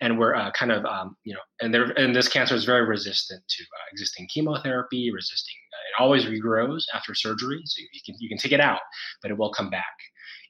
and 0.01 0.19
we're 0.19 0.36
uh, 0.36 0.51
kind 0.51 0.71
of 0.71 0.86
um, 0.86 1.15
you 1.23 1.34
know 1.34 1.39
and 1.62 1.73
there 1.73 1.86
and 1.97 2.15
this 2.15 2.27
cancer 2.27 2.55
is 2.55 2.65
very 2.65 2.86
resistant 2.86 3.41
to 3.47 3.63
uh, 3.63 3.86
existing 3.91 4.27
chemotherapy 4.34 5.12
resisting 5.12 5.55
uh, 5.73 5.84
it 5.89 6.03
always 6.03 6.25
regrows 6.25 6.84
after 6.93 7.13
surgery 7.13 7.62
so 7.65 7.81
you 7.93 8.01
can 8.05 8.15
you 8.19 8.29
can 8.29 8.38
take 8.38 8.51
it 8.51 8.60
out 8.60 8.79
but 9.21 9.31
it 9.31 9.38
will 9.38 9.51
come 9.51 9.69
back 9.69 9.95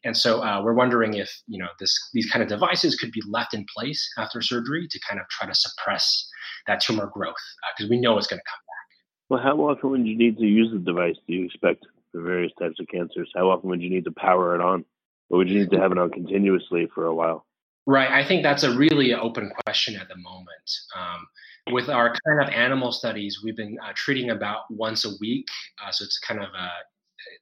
and 0.05 0.15
so 0.15 0.41
uh, 0.41 0.61
we're 0.63 0.73
wondering 0.73 1.15
if 1.15 1.29
you 1.47 1.59
know 1.59 1.67
this 1.79 1.97
these 2.13 2.29
kind 2.29 2.41
of 2.41 2.49
devices 2.49 2.95
could 2.95 3.11
be 3.11 3.21
left 3.29 3.53
in 3.53 3.65
place 3.75 4.07
after 4.17 4.41
surgery 4.41 4.87
to 4.89 4.99
kind 5.07 5.19
of 5.19 5.27
try 5.29 5.47
to 5.47 5.53
suppress 5.53 6.27
that 6.67 6.81
tumor 6.81 7.07
growth 7.13 7.35
because 7.75 7.89
uh, 7.89 7.91
we 7.91 7.99
know 7.99 8.17
it's 8.17 8.27
going 8.27 8.39
to 8.39 8.49
come 8.49 8.59
back 8.67 9.29
well 9.29 9.41
how 9.41 9.57
often 9.61 9.89
would 9.89 10.07
you 10.07 10.17
need 10.17 10.37
to 10.37 10.45
use 10.45 10.71
the 10.71 10.79
device 10.79 11.15
do 11.27 11.33
you 11.33 11.45
expect 11.45 11.85
for 12.11 12.21
various 12.21 12.51
types 12.59 12.79
of 12.79 12.87
cancers 12.87 13.29
how 13.35 13.49
often 13.49 13.69
would 13.69 13.81
you 13.81 13.89
need 13.89 14.05
to 14.05 14.11
power 14.11 14.55
it 14.55 14.61
on 14.61 14.85
or 15.29 15.39
would 15.39 15.49
you 15.49 15.59
need 15.59 15.71
to 15.71 15.79
have 15.79 15.91
it 15.91 15.97
on 15.97 16.09
continuously 16.11 16.87
for 16.93 17.07
a 17.07 17.13
while 17.13 17.45
Right. 17.87 18.09
I 18.09 18.27
think 18.27 18.41
that's 18.41 18.63
a 18.63 18.75
really 18.75 19.13
open 19.13 19.51
question 19.63 19.95
at 19.95 20.07
the 20.07 20.17
moment. 20.17 20.71
Um, 20.97 21.27
with 21.71 21.89
our 21.89 22.15
kind 22.25 22.41
of 22.41 22.49
animal 22.49 22.91
studies, 22.91 23.41
we've 23.43 23.55
been 23.55 23.77
uh, 23.83 23.91
treating 23.95 24.31
about 24.31 24.61
once 24.69 25.05
a 25.05 25.11
week. 25.21 25.45
Uh, 25.83 25.91
so 25.91 26.03
it's 26.03 26.19
kind 26.19 26.39
of 26.39 26.49
a 26.49 26.69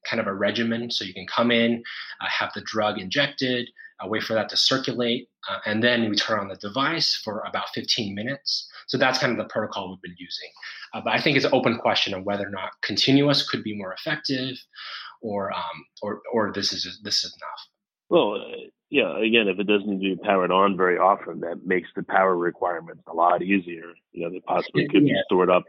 kind 0.10 0.20
of 0.20 0.28
a 0.28 0.34
regimen. 0.34 0.92
So 0.92 1.06
you 1.06 1.14
can 1.14 1.28
come 1.28 1.52
in, 1.52 1.84
uh, 2.22 2.28
have 2.28 2.52
the 2.54 2.62
drug 2.62 3.00
injected, 3.00 3.70
uh, 4.04 4.08
wait 4.08 4.24
for 4.24 4.34
that 4.34 4.50
to 4.50 4.58
circulate, 4.58 5.30
uh, 5.50 5.60
and 5.66 5.84
then 5.84 6.10
we 6.10 6.16
turn 6.16 6.40
on 6.40 6.48
the 6.48 6.56
device 6.56 7.20
for 7.24 7.44
about 7.48 7.70
15 7.74 8.14
minutes. 8.14 8.70
So 8.88 8.98
that's 8.98 9.20
kind 9.20 9.32
of 9.32 9.38
the 9.38 9.52
protocol 9.52 9.90
we've 9.90 10.02
been 10.02 10.16
using. 10.18 10.50
Uh, 10.94 11.02
but 11.04 11.14
I 11.14 11.22
think 11.22 11.38
it's 11.38 11.46
an 11.46 11.54
open 11.54 11.78
question 11.78 12.14
of 12.14 12.24
whether 12.24 12.48
or 12.48 12.52
not 12.52 12.72
continuous 12.82 13.48
could 13.48 13.64
be 13.64 13.78
more 13.78 13.94
effective, 13.94 14.58
or 15.22 15.52
um, 15.54 15.86
or 16.02 16.22
or 16.32 16.52
this 16.54 16.74
is 16.74 17.00
this 17.04 17.24
is 17.24 17.36
enough. 17.38 17.68
Well, 18.10 18.44
yeah, 18.90 19.18
again, 19.18 19.48
if 19.48 19.58
it 19.60 19.66
doesn't 19.66 19.88
need 19.88 20.10
to 20.10 20.16
be 20.18 20.22
powered 20.22 20.52
on 20.52 20.78
very 20.78 20.98
often, 20.98 21.40
that 21.40 21.66
makes 21.66 21.90
the 21.96 22.04
power 22.04 22.38
requirements 22.38 23.02
a 23.08 23.14
lot 23.14 23.42
easier. 23.42 23.94
You 24.12 24.26
know, 24.26 24.32
they 24.32 24.40
possibly 24.42 24.88
could 24.88 25.08
yeah. 25.08 25.14
be 25.14 25.22
stored 25.26 25.50
up 25.50 25.64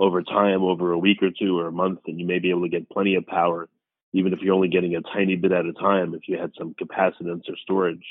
over 0.00 0.22
time, 0.22 0.62
over 0.62 0.92
a 0.92 0.98
week 0.98 1.22
or 1.22 1.30
two 1.30 1.58
or 1.58 1.68
a 1.68 1.72
month, 1.72 2.00
and 2.06 2.18
you 2.18 2.26
may 2.26 2.38
be 2.38 2.50
able 2.50 2.62
to 2.62 2.68
get 2.68 2.88
plenty 2.88 3.14
of 3.14 3.26
power, 3.26 3.68
even 4.14 4.32
if 4.32 4.40
you're 4.40 4.54
only 4.54 4.68
getting 4.68 4.96
a 4.96 5.02
tiny 5.02 5.36
bit 5.36 5.52
at 5.52 5.66
a 5.66 5.74
time. 5.74 6.14
If 6.14 6.22
you 6.26 6.38
had 6.38 6.52
some 6.58 6.74
capacitance 6.74 7.42
or 7.48 7.56
storage, 7.62 8.04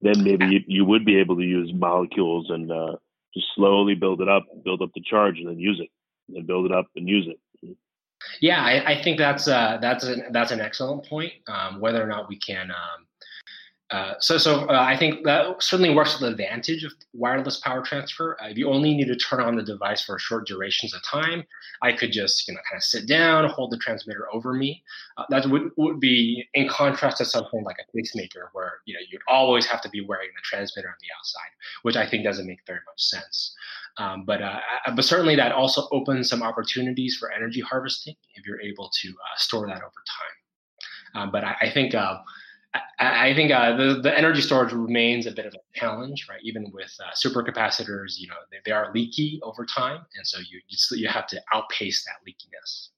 then 0.00 0.22
maybe 0.22 0.64
you, 0.68 0.84
would 0.84 1.04
be 1.04 1.16
able 1.16 1.36
to 1.36 1.42
use 1.42 1.72
molecules 1.74 2.46
and 2.48 2.70
uh, 2.70 2.96
just 3.34 3.46
slowly 3.56 3.96
build 3.96 4.22
it 4.22 4.28
up, 4.28 4.44
build 4.64 4.82
up 4.82 4.90
the 4.94 5.02
charge, 5.02 5.38
and 5.38 5.48
then 5.48 5.58
use 5.58 5.80
it, 5.82 5.90
and 6.36 6.46
build 6.46 6.64
it 6.66 6.72
up 6.72 6.86
and 6.94 7.08
use 7.08 7.28
it. 7.28 7.76
Yeah, 8.40 8.62
I, 8.62 8.92
I 8.92 9.02
think 9.02 9.18
that's 9.18 9.48
uh, 9.48 9.78
that's 9.82 10.04
an 10.04 10.26
that's 10.30 10.52
an 10.52 10.60
excellent 10.60 11.06
point. 11.06 11.32
Um, 11.48 11.80
whether 11.80 12.00
or 12.00 12.06
not 12.06 12.28
we 12.28 12.38
can 12.38 12.70
um, 12.70 13.06
uh, 13.92 14.14
so, 14.20 14.38
so 14.38 14.60
uh, 14.70 14.72
I 14.72 14.96
think 14.96 15.22
that 15.24 15.62
certainly 15.62 15.94
works 15.94 16.14
to 16.14 16.24
the 16.24 16.30
advantage 16.30 16.82
of 16.82 16.94
wireless 17.12 17.60
power 17.60 17.82
transfer. 17.82 18.38
Uh, 18.42 18.48
if 18.48 18.56
you 18.56 18.70
only 18.70 18.94
need 18.94 19.08
to 19.08 19.16
turn 19.16 19.42
on 19.42 19.54
the 19.54 19.62
device 19.62 20.02
for 20.02 20.18
short 20.18 20.46
durations 20.46 20.94
of 20.94 21.02
time, 21.02 21.44
I 21.82 21.92
could 21.92 22.10
just, 22.10 22.48
you 22.48 22.54
know, 22.54 22.60
kind 22.70 22.78
of 22.78 22.84
sit 22.84 23.06
down, 23.06 23.50
hold 23.50 23.70
the 23.70 23.76
transmitter 23.76 24.32
over 24.32 24.54
me. 24.54 24.82
Uh, 25.18 25.24
that 25.28 25.46
would, 25.46 25.72
would 25.76 26.00
be 26.00 26.48
in 26.54 26.68
contrast 26.68 27.18
to 27.18 27.26
something 27.26 27.64
like 27.64 27.76
a 27.80 27.92
pacemaker, 27.94 28.48
where 28.54 28.80
you 28.86 28.94
know 28.94 29.00
you'd 29.10 29.20
always 29.28 29.66
have 29.66 29.82
to 29.82 29.90
be 29.90 30.00
wearing 30.00 30.30
the 30.34 30.42
transmitter 30.42 30.88
on 30.88 30.94
the 31.02 31.08
outside, 31.18 31.50
which 31.82 31.96
I 31.96 32.08
think 32.08 32.24
doesn't 32.24 32.46
make 32.46 32.60
very 32.66 32.80
much 32.86 32.98
sense. 32.98 33.54
Um, 33.98 34.24
but 34.24 34.40
uh, 34.40 34.58
but 34.96 35.04
certainly 35.04 35.36
that 35.36 35.52
also 35.52 35.86
opens 35.92 36.30
some 36.30 36.42
opportunities 36.42 37.18
for 37.18 37.30
energy 37.30 37.60
harvesting 37.60 38.14
if 38.36 38.46
you're 38.46 38.62
able 38.62 38.90
to 39.02 39.14
store 39.36 39.66
that 39.66 39.82
over 39.82 40.02
time. 41.14 41.30
But 41.30 41.44
I, 41.44 41.56
I 41.60 41.70
think 41.70 41.92
I, 43.02 43.34
think 43.34 43.50
uh, 43.50 43.76
the, 43.76 44.00
the 44.02 44.16
energy 44.16 44.40
storage 44.40 44.72
remains 44.72 45.26
a 45.26 45.32
bit 45.32 45.46
of 45.46 45.54
a 45.54 45.78
challenge, 45.78 46.26
right? 46.28 46.40
Even 46.42 46.70
with 46.72 46.92
uh, 47.00 47.10
supercapacitors, 47.14 48.18
you 48.18 48.28
know, 48.28 48.34
they, 48.50 48.58
they, 48.64 48.72
are 48.72 48.92
leaky 48.92 49.40
over 49.42 49.64
time, 49.64 50.00
and 50.16 50.26
so 50.26 50.38
you 50.40 50.60
you, 50.68 50.96
you 50.98 51.08
have 51.08 51.26
to 51.28 51.40
outpace 51.54 52.04
that 52.04 52.16
leakiness. 52.28 52.88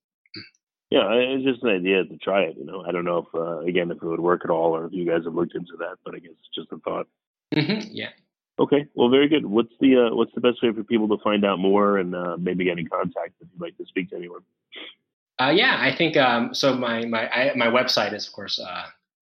Yeah, 0.91 1.09
it's 1.13 1.45
just 1.45 1.63
an 1.65 1.71
idea 1.71 2.05
to 2.05 2.17
try 2.19 2.43
it. 2.43 2.57
You 2.57 2.65
know, 2.65 2.85
I 2.87 2.93
don't 2.93 3.05
know 3.05 3.19
if 3.19 3.35
uh, 3.35 3.59
again 3.61 3.91
if 3.91 3.97
it 3.97 4.07
would 4.07 4.21
work 4.21 4.43
at 4.45 4.51
all, 4.51 4.77
or 4.77 4.87
if 4.87 4.93
you 4.93 5.07
guys 5.07 5.25
have 5.25 5.35
looked 5.35 5.55
into 5.55 5.77
that, 5.79 5.97
but 6.05 6.15
I 6.15 6.19
guess 6.19 6.33
it's 6.33 6.55
just 6.55 6.73
a 6.73 6.79
thought. 6.79 7.07
Mm-hmm, 7.55 7.89
yeah. 7.91 8.11
Okay. 8.59 8.87
Well, 8.95 9.09
very 9.09 9.29
good. 9.29 9.47
What's 9.47 9.73
the 9.81 10.07
uh, 10.07 10.15
what's 10.15 10.33
the 10.35 10.41
best 10.41 10.63
way 10.63 10.73
for 10.73 10.85
people 10.85 11.09
to 11.09 11.23
find 11.25 11.45
out 11.45 11.59
more 11.59 11.99
and 11.99 12.15
uh, 12.15 12.37
maybe 12.39 12.65
get 12.65 12.79
in 12.79 12.87
contact 12.87 13.35
if 13.41 13.49
you'd 13.53 13.61
like 13.61 13.77
to 13.79 13.87
speak 13.87 14.11
to 14.11 14.17
anyone? 14.17 14.43
Uh, 15.41 15.53
yeah, 15.55 15.79
I 15.81 15.95
think 15.97 16.17
um, 16.17 16.55
so. 16.55 16.77
My 16.77 17.05
my 17.07 17.29
I, 17.29 17.55
my 17.57 17.67
website 17.67 18.15
is 18.15 18.29
of 18.29 18.33
course 18.33 18.61
uh, 18.61 18.87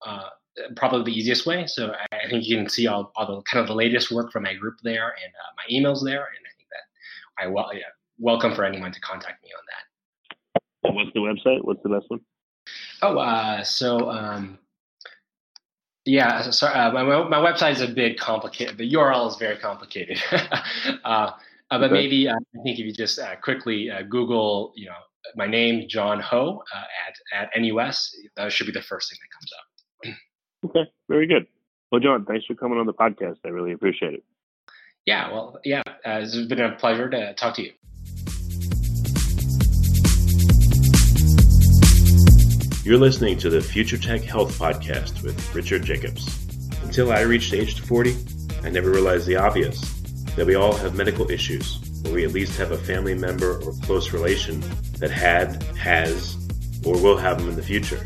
uh, 0.04 0.30
probably 0.76 1.12
the 1.12 1.18
easiest 1.18 1.46
way. 1.46 1.66
So 1.68 1.94
I, 2.12 2.30
think 2.30 2.48
you 2.48 2.58
can 2.58 2.70
see 2.70 2.88
all, 2.88 3.12
all 3.16 3.26
the 3.26 3.42
kind 3.44 3.62
of 3.62 3.68
the 3.68 3.76
latest 3.76 4.12
work 4.12 4.32
from 4.32 4.44
my 4.44 4.54
group 4.54 4.76
there 4.84 5.08
and 5.08 5.34
uh, 5.34 5.52
my 5.58 5.74
emails 5.74 6.04
there. 6.04 6.26
And 6.26 6.46
I 6.46 6.52
think 6.58 6.70
that 6.70 7.44
I 7.44 7.48
well, 7.48 7.70
yeah, 7.74 7.84
welcome 8.20 8.54
for 8.54 8.64
anyone 8.64 8.92
to 8.92 9.00
contact 9.02 9.44
me 9.44 9.50
on 9.58 9.64
that. 9.72 10.96
what's 10.96 11.12
the 11.14 11.20
website? 11.20 11.64
What's 11.64 11.82
the 11.84 11.90
best 11.90 12.06
one? 12.10 12.20
Oh, 13.02 13.18
uh, 13.18 13.64
so 13.64 14.10
um, 14.10 14.60
yeah, 16.06 16.50
so, 16.50 16.68
uh, 16.68 16.92
my, 16.92 17.04
my 17.04 17.38
website 17.38 17.74
is 17.74 17.82
a 17.82 17.88
bit 17.88 18.20
complicated. 18.20 18.78
The 18.78 18.92
URL 18.94 19.28
is 19.30 19.36
very 19.36 19.58
complicated. 19.58 20.22
uh, 20.32 20.98
uh, 21.06 21.32
but 21.70 21.84
okay. 21.84 21.94
maybe 21.94 22.28
uh, 22.28 22.34
I 22.34 22.64
think 22.64 22.80
if 22.80 22.86
you 22.86 22.94
just 22.94 23.20
uh, 23.20 23.36
quickly 23.38 23.90
uh, 23.90 24.02
Google, 24.04 24.74
you 24.76 24.88
know, 24.88 24.96
my 25.36 25.46
name 25.46 25.88
John 25.88 26.20
Ho 26.20 26.64
at 27.34 27.50
at 27.56 27.62
NUS, 27.62 28.16
that 28.36 28.52
should 28.52 28.66
be 28.66 28.74
the 28.74 28.82
first 28.82 29.10
thing 29.10 29.20
that 29.22 29.34
comes 29.38 29.52
up. 29.58 29.71
Okay, 30.64 30.92
very 31.08 31.28
good. 31.28 31.48
Well, 31.92 32.02
John, 32.02 32.26
thanks 32.26 32.46
for 32.46 32.56
coming 32.56 32.78
on 32.78 32.86
the 32.86 32.94
podcast. 32.94 33.38
I 33.44 33.50
really 33.50 33.74
appreciate 33.74 34.14
it. 34.14 34.24
Yeah, 35.06 35.32
well, 35.32 35.60
yeah, 35.66 35.82
uh, 35.88 36.22
it's 36.22 36.36
been 36.36 36.62
a 36.62 36.76
pleasure 36.76 37.10
to 37.10 37.34
talk 37.34 37.56
to 37.56 37.64
you. 37.64 37.72
You're 42.84 43.00
listening 43.00 43.38
to 43.40 43.50
the 43.50 43.62
Future 43.62 43.98
Tech 43.98 44.22
Health 44.22 44.58
Podcast 44.58 45.24
with 45.24 45.56
Richard 45.56 45.84
Jacobs. 45.84 46.48
Until 46.84 47.12
I 47.12 47.22
reached 47.22 47.54
age 47.54 47.80
40, 47.80 48.16
I 48.64 48.70
never 48.70 48.92
realized 48.92 49.28
the 49.28 49.38
obvious 49.38 49.82
that 50.36 50.46
we 50.46 50.56
all 50.56 50.74
have 50.76 50.96
medical 50.96 51.30
issues, 51.30 51.80
or 52.06 52.14
we 52.14 52.24
at 52.24 52.32
least 52.32 52.58
have 52.58 52.72
a 52.72 52.78
family 52.78 53.16
member 53.16 53.62
or 53.64 53.74
close 53.84 54.14
relation 54.14 54.64
that 55.00 55.12
had, 55.12 55.62
has, 55.78 56.36
or 56.86 56.94
will 57.02 57.18
have 57.18 57.40
them 57.40 57.50
in 57.50 57.56
the 57.56 57.64
future. 57.64 58.06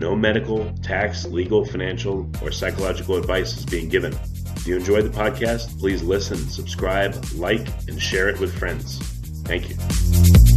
No 0.00 0.16
medical, 0.16 0.72
tax, 0.82 1.26
legal, 1.26 1.62
financial, 1.66 2.26
or 2.40 2.50
psychological 2.50 3.16
advice 3.16 3.54
is 3.58 3.66
being 3.66 3.90
given. 3.90 4.14
If 4.56 4.66
you 4.66 4.76
enjoyed 4.76 5.04
the 5.04 5.10
podcast, 5.10 5.78
please 5.78 6.02
listen, 6.02 6.38
subscribe, 6.38 7.22
like, 7.34 7.68
and 7.86 8.00
share 8.00 8.30
it 8.30 8.40
with 8.40 8.58
friends. 8.58 8.96
Thank 9.44 9.68
you. 9.68 10.49